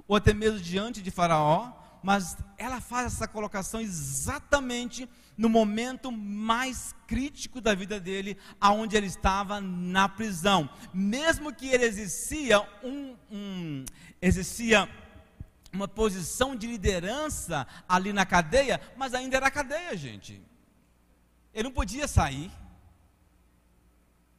[0.08, 1.72] ou até mesmo diante de Faraó,
[2.02, 9.06] mas ela faz essa colocação exatamente no momento mais crítico da vida dele, aonde ele
[9.06, 10.70] estava na prisão.
[10.94, 13.86] Mesmo que ele exercia um, um
[14.22, 14.90] exercia
[15.72, 20.42] uma posição de liderança ali na cadeia, mas ainda era cadeia, gente.
[21.54, 22.52] Ele não podia sair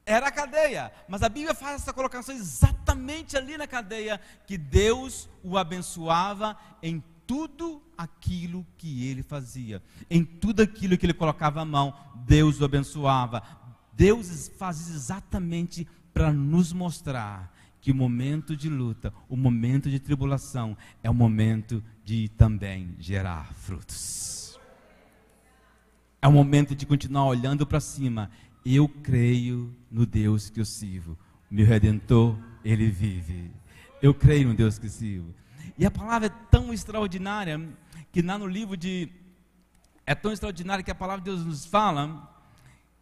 [0.08, 5.28] era a cadeia, mas a Bíblia faz essa colocação exatamente ali na cadeia, que Deus
[5.44, 11.64] o abençoava em tudo aquilo que ele fazia, em tudo aquilo que ele colocava a
[11.64, 11.94] mão,
[12.26, 13.42] Deus o abençoava.
[13.92, 20.74] Deus faz exatamente para nos mostrar que o momento de luta, o momento de tribulação,
[21.02, 24.58] é o momento de também gerar frutos.
[26.20, 28.30] É o momento de continuar olhando para cima
[28.76, 31.16] eu creio no Deus que eu sirvo.
[31.50, 33.50] Meu redentor, ele vive.
[34.02, 35.34] Eu creio no Deus que sirvo.
[35.76, 37.60] E a palavra é tão extraordinária
[38.12, 39.10] que lá no livro de
[40.04, 42.34] é tão extraordinária que a palavra de Deus nos fala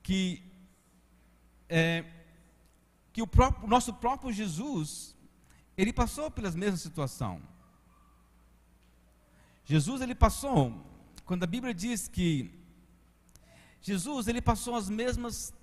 [0.02, 0.42] que
[1.68, 2.04] é,
[3.12, 5.16] que o, próprio, nosso próprio Jesus
[5.76, 7.40] ele passou pelas mesmas situação.
[9.64, 10.84] Jesus ele passou
[11.24, 12.56] quando a Bíblia diz que
[13.86, 15.54] Jesus, ele passou as mesmas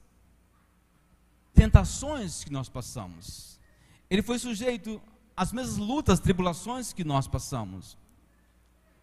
[1.54, 3.60] tentações que nós passamos.
[4.10, 5.02] Ele foi sujeito
[5.36, 7.98] às mesmas lutas, tribulações que nós passamos.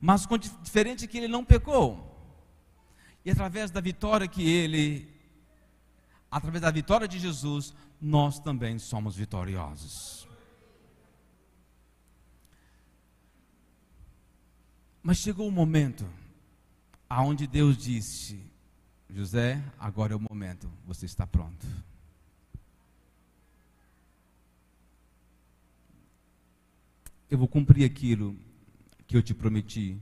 [0.01, 2.07] Mas com diferente que ele não pecou.
[3.25, 5.21] E através da vitória que ele
[6.31, 10.29] através da vitória de Jesus, nós também somos vitoriosos.
[15.03, 16.09] Mas chegou o um momento
[17.09, 18.41] aonde Deus disse:
[19.09, 21.67] José, agora é o momento, você está pronto.
[27.31, 28.37] Eu vou cumprir aquilo
[29.07, 29.97] que eu te prometi.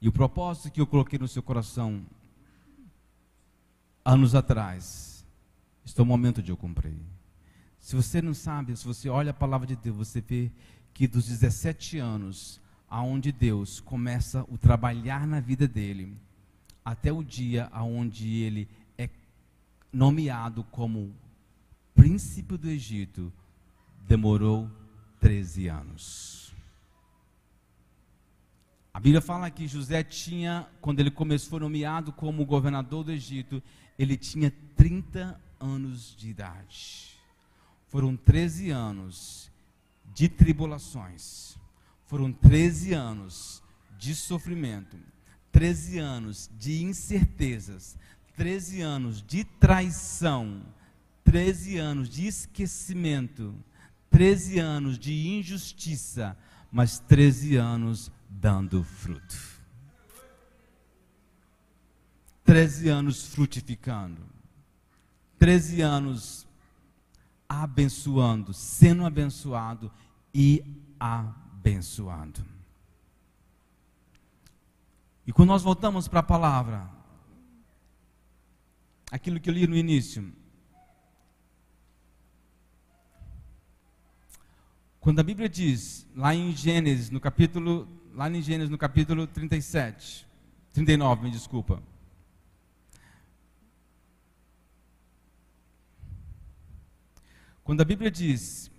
[0.00, 2.04] E o propósito que eu coloquei no seu coração
[4.04, 5.24] anos atrás,
[5.84, 6.96] está o momento de eu cumprir.
[7.78, 10.50] Se você não sabe, se você olha a palavra de Deus, você vê
[10.92, 16.14] que dos 17 anos aonde Deus começa o trabalhar na vida dele,
[16.84, 19.08] até o dia aonde ele é
[19.92, 21.14] nomeado como
[21.94, 23.32] príncipe do Egito,
[24.06, 24.70] demorou
[25.22, 26.52] 13 anos.
[28.92, 33.62] A Bíblia fala que José tinha, quando ele começou, foi nomeado como governador do Egito,
[33.96, 37.16] ele tinha 30 anos de idade.
[37.86, 39.48] Foram 13 anos
[40.12, 41.56] de tribulações.
[42.06, 43.62] Foram 13 anos
[43.96, 44.98] de sofrimento,
[45.52, 47.96] 13 anos de incertezas,
[48.36, 50.62] 13 anos de traição,
[51.24, 53.54] 13 anos de esquecimento,
[54.12, 56.36] 13 anos de injustiça,
[56.70, 59.36] mas 13 anos dando fruto.
[62.44, 64.20] 13 anos frutificando.
[65.38, 66.46] 13 anos
[67.48, 69.90] abençoando, sendo abençoado
[70.32, 70.62] e
[71.00, 72.44] abençoado.
[75.26, 76.90] E quando nós voltamos para a palavra,
[79.10, 80.32] aquilo que eu li no início,
[85.02, 90.24] quando a Bíblia diz, lá em Gênesis, no capítulo, lá em Gênesis, no capítulo 37,
[90.72, 91.82] 39, me desculpa.
[97.64, 98.70] Quando a Bíblia diz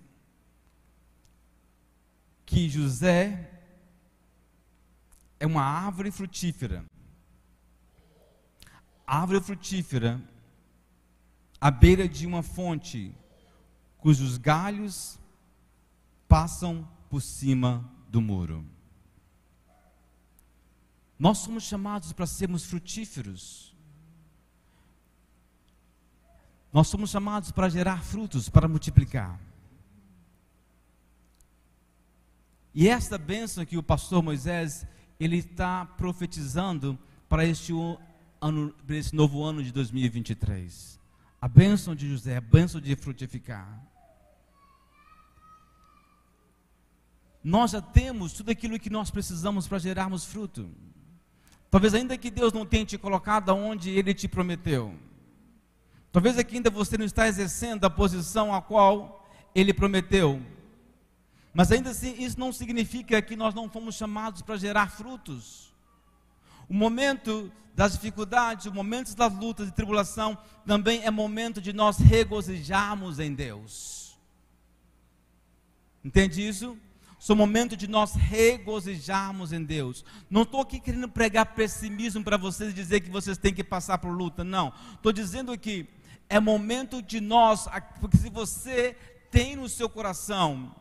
[2.46, 3.52] que José
[5.42, 6.86] é uma árvore frutífera.
[9.06, 10.22] Árvore frutífera
[11.60, 13.14] à beira de uma fonte,
[13.98, 15.20] cujos galhos
[16.34, 18.66] passam por cima do muro.
[21.20, 23.72] Nós somos chamados para sermos frutíferos.
[26.72, 29.40] Nós somos chamados para gerar frutos, para multiplicar.
[32.74, 34.88] E esta bênção que o pastor Moisés
[35.20, 36.98] ele está profetizando
[37.30, 37.72] para este
[38.42, 41.00] ano, para esse novo ano de 2023.
[41.40, 43.93] A bênção de José, a bênção de frutificar.
[47.44, 50.70] Nós já temos tudo aquilo que nós precisamos para gerarmos fruto.
[51.70, 54.96] Talvez ainda que Deus não tenha te colocado aonde Ele te prometeu.
[56.12, 60.42] Talvez aqui ainda você não está exercendo a posição a qual Ele prometeu.
[61.54, 65.74] Mas ainda assim, isso não significa que nós não fomos chamados para gerar frutos.
[66.70, 71.98] O momento das dificuldades, o momento das lutas e tribulação, também é momento de nós
[71.98, 74.18] regozijarmos em Deus.
[76.04, 76.78] Entende isso?
[77.24, 80.04] São momento de nós regozijarmos em Deus.
[80.30, 83.98] Não estou aqui querendo pregar pessimismo para vocês e dizer que vocês têm que passar
[83.98, 84.44] por luta.
[84.44, 84.74] Não.
[84.94, 85.88] Estou dizendo que
[86.28, 87.66] é momento de nós,
[88.02, 88.98] porque se você
[89.32, 90.76] tem no seu coração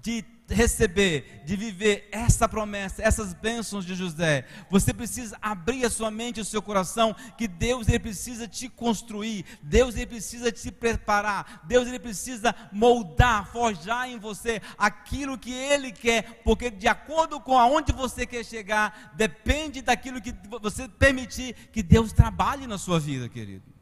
[0.00, 6.10] de receber, de viver essa promessa, essas bênçãos de José, você precisa abrir a sua
[6.10, 10.70] mente e o seu coração, que Deus ele precisa te construir, Deus ele precisa te
[10.70, 17.40] preparar, Deus ele precisa moldar, forjar em você aquilo que ele quer, porque de acordo
[17.40, 23.00] com aonde você quer chegar, depende daquilo que você permitir que Deus trabalhe na sua
[23.00, 23.72] vida, querido.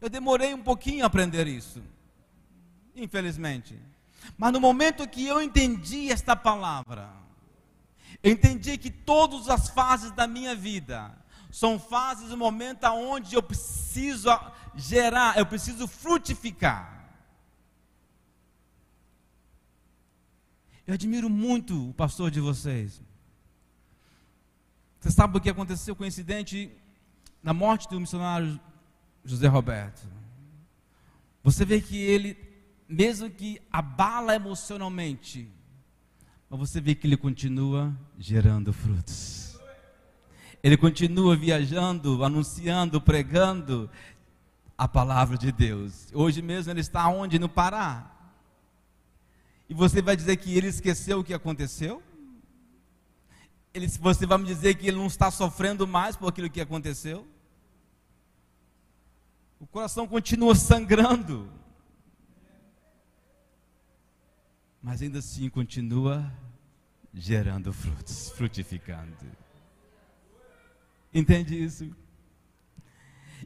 [0.00, 1.82] Eu demorei um pouquinho a aprender isso.
[2.94, 3.76] Infelizmente.
[4.36, 7.10] Mas no momento que eu entendi esta palavra,
[8.22, 11.16] eu entendi que todas as fases da minha vida
[11.50, 14.28] são fases, um momento onde eu preciso
[14.74, 16.98] gerar, eu preciso frutificar.
[20.86, 23.00] Eu admiro muito o pastor de vocês.
[24.98, 26.70] Você sabe o que aconteceu com o incidente
[27.42, 28.58] na morte do missionário
[29.24, 30.06] José Roberto?
[31.42, 32.34] Você vê que ele
[32.88, 35.52] mesmo que abala emocionalmente,
[36.48, 39.58] mas você vê que ele continua gerando frutos.
[40.62, 43.90] Ele continua viajando, anunciando, pregando
[44.76, 46.08] a palavra de Deus.
[46.12, 47.38] Hoje mesmo ele está onde?
[47.38, 48.10] No Pará.
[49.68, 52.02] E você vai dizer que ele esqueceu o que aconteceu?
[53.74, 57.26] Ele, você vai me dizer que ele não está sofrendo mais por aquilo que aconteceu?
[59.60, 61.57] O coração continua sangrando.
[64.88, 66.32] Mas ainda assim continua
[67.12, 69.12] gerando frutos, frutificando.
[71.12, 71.94] Entende isso?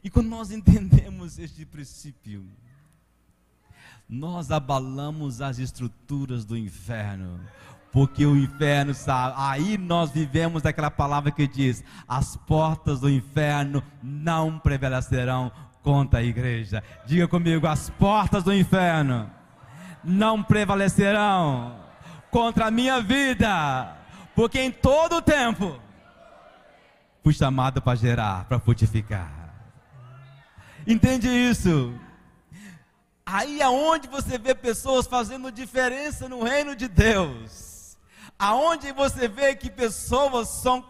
[0.01, 2.45] E quando nós entendemos este princípio,
[4.07, 7.41] nós abalamos as estruturas do inferno,
[7.91, 13.83] porque o inferno sabe, aí nós vivemos aquela palavra que diz: as portas do inferno
[14.01, 16.81] não prevalecerão contra a igreja.
[17.05, 19.29] Diga comigo: as portas do inferno
[20.03, 21.79] não prevalecerão
[22.29, 23.95] contra a minha vida,
[24.35, 25.79] porque em todo o tempo
[27.23, 29.31] fui chamado para gerar, para frutificar.
[30.85, 31.93] Entende isso?
[33.25, 37.97] Aí aonde você vê pessoas fazendo diferença no reino de Deus,
[38.37, 40.85] aonde você vê que pessoas são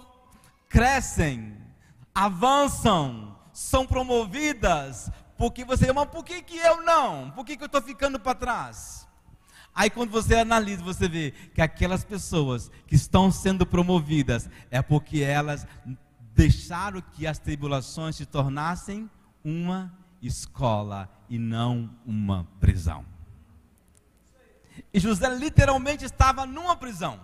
[0.68, 1.56] crescem,
[2.16, 7.32] avançam, são promovidas, porque você, mas por que, que eu não?
[7.32, 9.08] Por que, que eu estou ficando para trás?
[9.76, 15.22] Aí quando você analisa, você vê que aquelas pessoas que estão sendo promovidas é porque
[15.22, 15.66] elas
[16.36, 19.10] deixaram que as tribulações se tornassem
[19.44, 23.06] uma escola e não uma prisão.
[24.94, 27.20] E José literalmente estava numa prisão.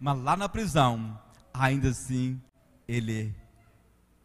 [0.00, 1.18] Mas lá na prisão,
[1.52, 2.40] ainda assim,
[2.86, 3.34] ele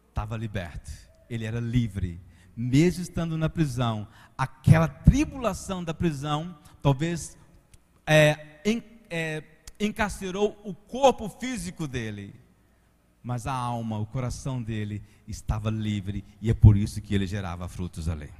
[0.08, 0.90] estava liberto.
[1.32, 2.20] Ele era livre.
[2.54, 4.06] Mesmo estando na prisão,
[4.36, 7.36] aquela tribulação da prisão, talvez
[8.06, 9.42] é, en, é,
[9.80, 12.42] encarcerou o corpo físico dele
[13.22, 17.68] mas a alma, o coração dele estava livre e é por isso que ele gerava
[17.68, 18.30] frutos ali.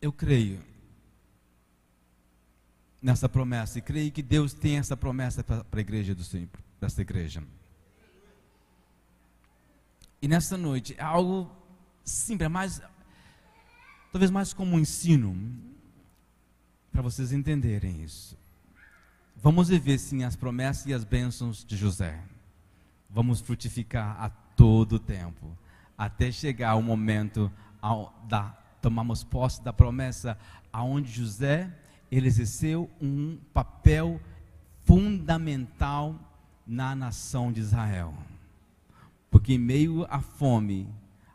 [0.00, 0.62] Eu creio
[3.02, 6.48] nessa promessa e creio que Deus tem essa promessa para a igreja do Senhor,
[6.80, 7.42] dessa igreja.
[10.20, 11.50] E nessa noite é algo
[12.04, 12.82] simples, é mais
[14.10, 15.36] talvez mais como um ensino
[16.90, 18.36] para vocês entenderem isso.
[19.36, 22.20] Vamos viver sim as promessas e as bênçãos de José.
[23.08, 25.56] Vamos frutificar a todo tempo,
[25.96, 27.50] até chegar o momento
[27.80, 30.38] ao, da tomamos posse da promessa,
[30.72, 31.72] aonde José
[32.10, 34.20] ele exerceu um papel
[34.84, 36.27] fundamental
[36.68, 38.14] na nação de Israel.
[39.30, 40.88] Porque em meio à fome,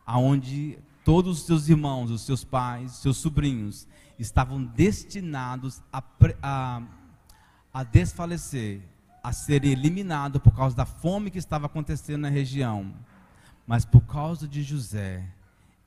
[0.05, 6.01] aonde todos os seus irmãos, os seus pais, seus sobrinhos estavam destinados a,
[6.41, 6.81] a
[7.73, 8.81] a desfalecer,
[9.23, 12.93] a ser eliminado por causa da fome que estava acontecendo na região.
[13.65, 15.25] Mas por causa de José,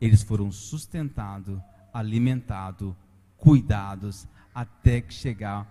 [0.01, 1.61] eles foram sustentados,
[1.95, 2.93] alimentados,
[3.37, 5.71] cuidados, até que chegar,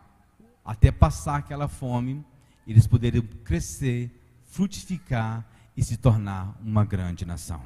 [0.64, 2.24] até passar aquela fome,
[2.68, 4.12] eles poderiam crescer,
[4.46, 5.46] frutificar
[5.76, 7.62] e se tornar uma grande nação.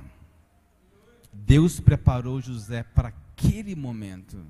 [1.31, 4.45] Deus preparou José para aquele momento.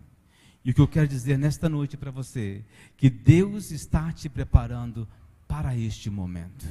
[0.63, 2.63] E o que eu quero dizer nesta noite para você,
[2.97, 5.07] que Deus está te preparando
[5.47, 6.65] para este momento.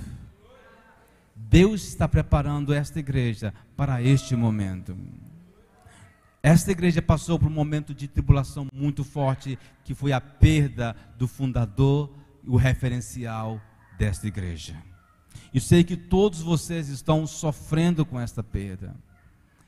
[1.35, 4.97] Deus está preparando esta igreja para este momento.
[6.43, 11.29] Esta igreja passou por um momento de tribulação muito forte, que foi a perda do
[11.29, 12.13] fundador
[12.47, 13.61] o referencial
[13.99, 14.77] desta igreja.
[15.53, 18.95] E sei que todos vocês estão sofrendo com esta perda.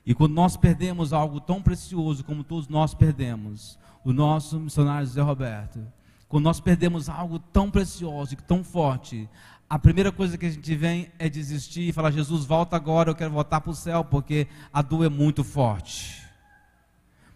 [0.07, 5.21] E quando nós perdemos algo tão precioso como todos nós perdemos, o nosso missionário José
[5.21, 5.87] Roberto,
[6.29, 9.29] quando nós perdemos algo tão precioso e tão forte,
[9.69, 13.15] a primeira coisa que a gente vem é desistir e falar: Jesus, volta agora, eu
[13.15, 16.23] quero voltar para o céu, porque a dor é muito forte.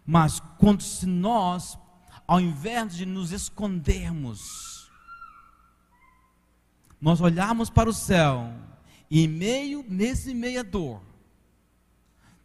[0.07, 1.79] Mas quando se nós,
[2.27, 4.74] ao invés de nos escondermos,
[7.05, 8.51] nós olharmos para o céu,
[9.11, 11.03] e em meio, nesse meio a dor,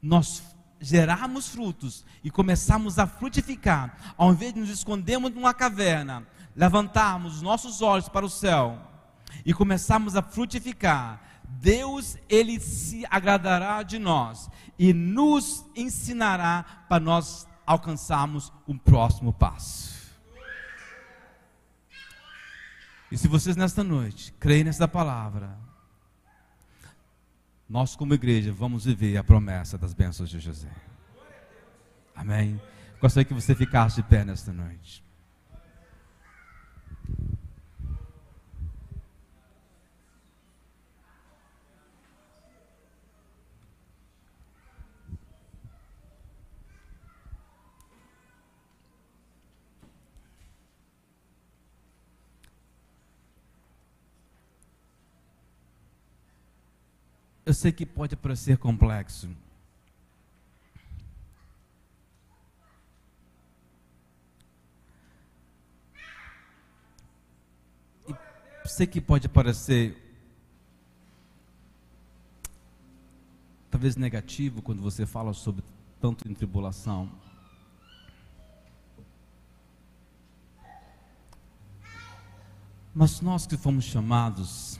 [0.01, 0.43] nós
[0.81, 7.41] gerarmos frutos e começarmos a frutificar, ao invés de nos escondermos numa caverna, levantarmos os
[7.41, 8.77] nossos olhos para o céu
[9.45, 17.47] e começarmos a frutificar, Deus ele se agradará de nós e nos ensinará para nós
[17.65, 19.98] alcançarmos um próximo passo.
[23.11, 25.57] E se vocês nesta noite creem nessa palavra,
[27.67, 30.71] nós, como igreja, vamos viver a promessa das bênçãos de José.
[32.15, 32.59] Amém?
[32.99, 35.03] Gostaria que você ficasse de pé nesta noite.
[57.49, 59.27] Eu sei que pode parecer complexo.
[68.07, 68.15] Eu
[68.67, 69.97] sei que pode parecer
[73.71, 75.63] talvez negativo quando você fala sobre
[75.99, 77.11] tanto em tribulação.
[82.93, 84.77] Mas nós que fomos chamados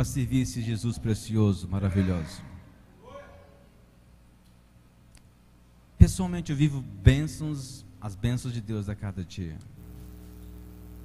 [0.00, 2.42] para servir esse Jesus precioso, maravilhoso.
[5.98, 9.58] Pessoalmente eu vivo bênçãos, as bênçãos de Deus a cada dia.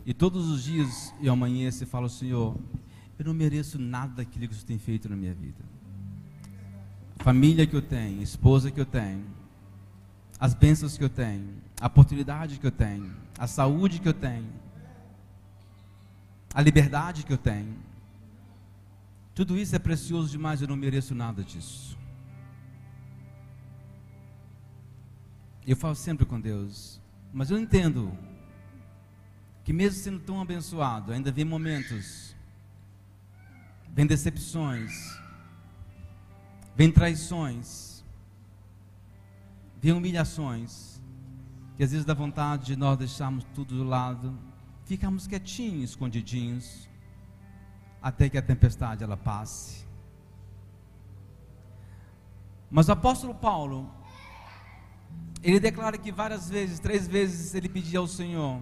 [0.05, 2.57] E todos os dias eu amanheço e falo, Senhor,
[3.19, 5.61] eu não mereço nada daquilo que você tem feito na minha vida.
[7.19, 9.25] A família que eu tenho, a esposa que eu tenho,
[10.39, 11.49] as bênçãos que eu tenho,
[11.81, 14.47] a oportunidade que eu tenho, a saúde que eu tenho,
[16.53, 17.75] a liberdade que eu tenho.
[19.35, 21.99] Tudo isso é precioso demais, eu não mereço nada disso.
[25.67, 27.01] Eu falo sempre com Deus,
[27.33, 28.17] mas eu entendo
[29.65, 32.33] que mesmo sendo tão abençoado, ainda vem momentos,
[33.93, 35.19] vem decepções,
[36.73, 38.05] vem traições,
[39.81, 41.01] vem humilhações,
[41.75, 44.37] que às vezes dá vontade de nós deixarmos tudo do lado,
[44.85, 46.87] ficarmos quietinhos, escondidinhos,
[48.05, 49.83] até que a tempestade ela passe.
[52.69, 53.89] Mas o apóstolo Paulo,
[55.41, 58.61] ele declara que várias vezes, três vezes, ele pedia ao Senhor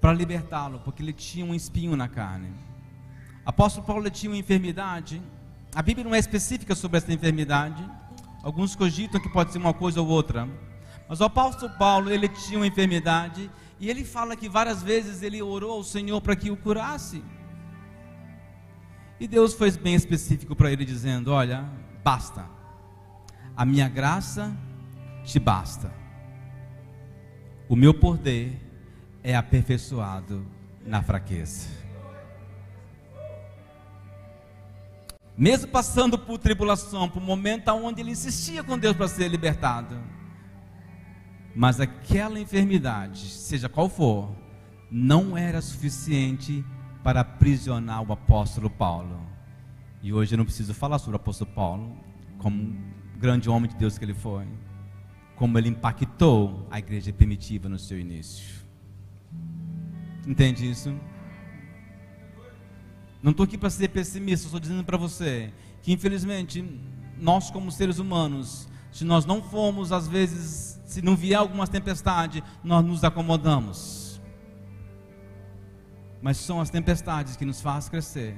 [0.00, 2.52] para libertá-lo, porque ele tinha um espinho na carne.
[3.44, 5.20] O apóstolo Paulo tinha uma enfermidade.
[5.74, 7.84] A Bíblia não é específica sobre essa enfermidade.
[8.44, 10.48] Alguns cogitam que pode ser uma coisa ou outra.
[11.08, 15.42] Mas o apóstolo Paulo, ele tinha uma enfermidade e ele fala que várias vezes ele
[15.42, 17.22] orou ao Senhor para que o curasse.
[19.18, 21.68] E Deus foi bem específico para ele, dizendo: Olha,
[22.02, 22.48] basta,
[23.56, 24.56] a minha graça
[25.24, 25.92] te basta,
[27.68, 28.60] o meu poder
[29.22, 30.46] é aperfeiçoado
[30.84, 31.68] na fraqueza.
[35.36, 39.98] Mesmo passando por tribulação, por momento onde ele insistia com Deus para ser libertado,
[41.54, 44.34] mas aquela enfermidade, seja qual for,
[44.90, 46.64] não era suficiente
[47.02, 49.20] para aprisionar o apóstolo Paulo.
[50.02, 51.96] E hoje eu não preciso falar sobre o apóstolo Paulo,
[52.38, 52.76] como
[53.18, 54.46] grande homem de Deus que ele foi,
[55.36, 58.64] como ele impactou a igreja primitiva no seu início.
[60.26, 60.94] Entende isso?
[63.22, 65.52] Não estou aqui para ser pessimista, estou dizendo para você
[65.82, 66.64] que infelizmente
[67.18, 72.42] nós como seres humanos se nós não formos, às vezes, se não vier alguma tempestade,
[72.62, 74.20] nós nos acomodamos.
[76.22, 78.36] Mas são as tempestades que nos fazem crescer.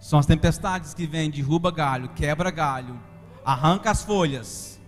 [0.00, 2.98] São as tempestades que vêm, derruba galho, quebra galho,
[3.44, 4.80] arranca as folhas.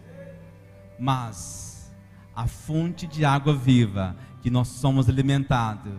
[0.99, 1.93] Mas
[2.34, 5.93] a fonte de água viva que nós somos alimentados,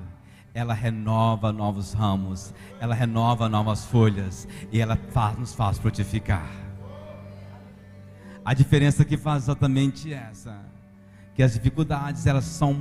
[0.55, 6.49] ela renova novos ramos, ela renova novas folhas e ela faz, nos faz frutificar.
[8.43, 10.59] A diferença que faz exatamente essa,
[11.39, 12.75] que as dificuldades elas são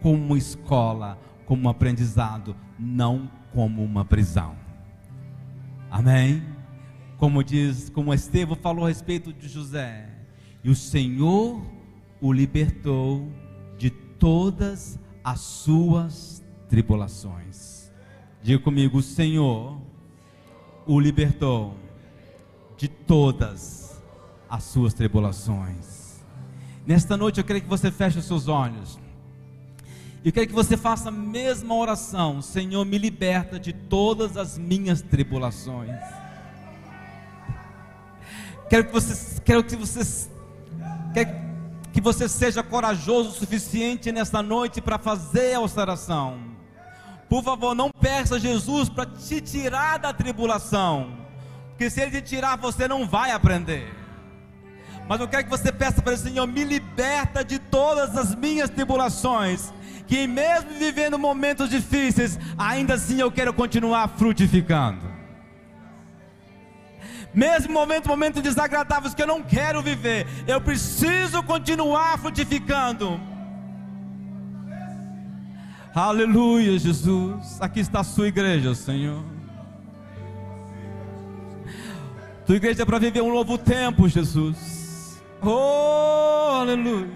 [0.00, 4.54] como escola, como um aprendizado, não como uma prisão.
[5.90, 6.40] Amém?
[7.18, 10.08] Como diz, como Estevão falou a respeito de José,
[10.62, 11.60] e o Senhor
[12.20, 13.28] o libertou
[13.76, 17.90] de todas as suas tribulações.
[18.40, 19.80] Diga comigo, o Senhor
[20.86, 21.74] o libertou
[22.76, 24.00] de todas
[24.48, 26.03] as suas tribulações.
[26.86, 28.98] Nesta noite eu quero que você feche os seus olhos.
[30.22, 35.00] Eu quero que você faça a mesma oração: Senhor, me liberta de todas as minhas
[35.00, 35.98] tribulações.
[38.68, 40.28] Quero que você, quero que você,
[41.12, 41.30] quero
[41.92, 46.38] que você seja corajoso o suficiente nesta noite para fazer a oração.
[47.28, 51.16] Por favor, não peça Jesus para te tirar da tribulação,
[51.70, 54.03] porque se ele te tirar, você não vai aprender.
[55.08, 58.70] Mas eu quero que você peça para o Senhor, me liberta de todas as minhas
[58.70, 59.72] tribulações.
[60.06, 65.14] Que mesmo vivendo momentos difíceis, ainda assim eu quero continuar frutificando.
[67.34, 73.20] Mesmo momentos, momentos desagradáveis que eu não quero viver, eu preciso continuar frutificando.
[75.94, 77.60] Aleluia, Jesus.
[77.60, 79.22] Aqui está a sua igreja, Senhor.
[82.46, 84.73] Tua igreja é para viver um novo tempo, Jesus.
[85.46, 87.10] Oh, aleluia.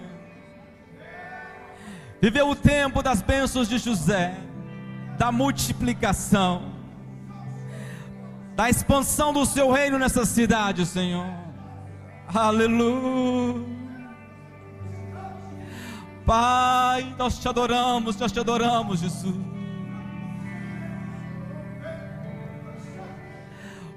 [2.21, 4.35] Viveu o tempo das bênçãos de José,
[5.17, 6.73] da multiplicação,
[8.55, 11.27] da expansão do seu reino nessa cidade, Senhor.
[12.35, 13.65] Aleluia.
[16.27, 19.37] Pai, nós te adoramos, nós te adoramos, Jesus.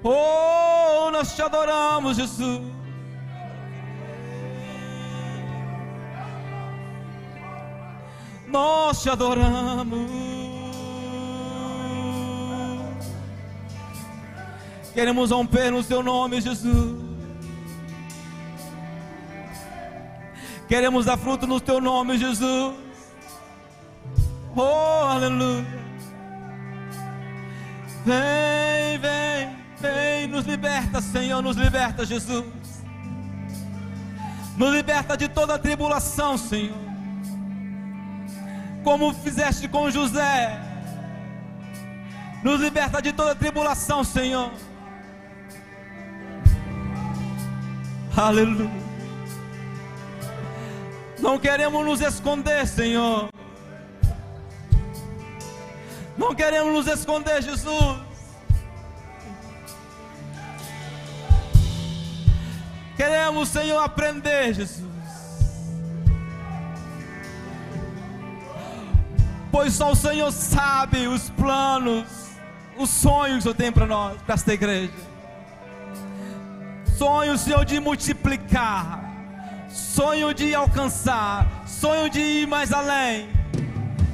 [0.03, 2.80] Oh, nós te adoramos, Jesus.
[8.51, 10.11] Nós te adoramos.
[14.93, 16.99] Queremos romper no Seu nome, Jesus.
[20.67, 22.75] Queremos dar fruto no Teu nome, Jesus.
[24.55, 25.65] Oh, aleluia.
[28.05, 32.45] Vem, vem, vem, nos liberta, Senhor, nos liberta, Jesus.
[34.57, 36.90] Nos liberta de toda tribulação, Senhor.
[38.83, 40.59] Como fizeste com José.
[42.43, 44.51] Nos liberta de toda tribulação, Senhor.
[48.15, 48.69] Aleluia.
[51.19, 53.29] Não queremos nos esconder, Senhor.
[56.17, 57.99] Não queremos nos esconder, Jesus.
[62.97, 64.90] Queremos, Senhor, aprender, Jesus.
[69.51, 72.05] Pois só o Senhor sabe os planos,
[72.77, 74.93] os sonhos que eu tenho para nós, para esta igreja.
[76.97, 79.03] Sonho, Senhor, de multiplicar,
[79.67, 83.27] sonho de alcançar, sonho de ir mais além,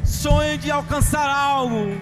[0.03, 1.95] sonho de alcançar algo.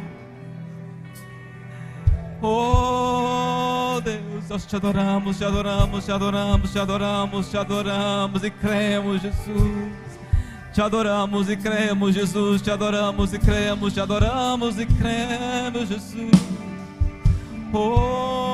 [2.41, 9.21] Oh Deus, nós te adoramos, te adoramos, te adoramos, te adoramos, te adoramos e cremos,
[9.21, 10.04] Jesus.
[10.75, 12.61] Te adoramos e cremos, Jesus.
[12.61, 16.31] Te adoramos e cremos, te adoramos e cremos, Jesus.
[17.71, 18.45] Oh.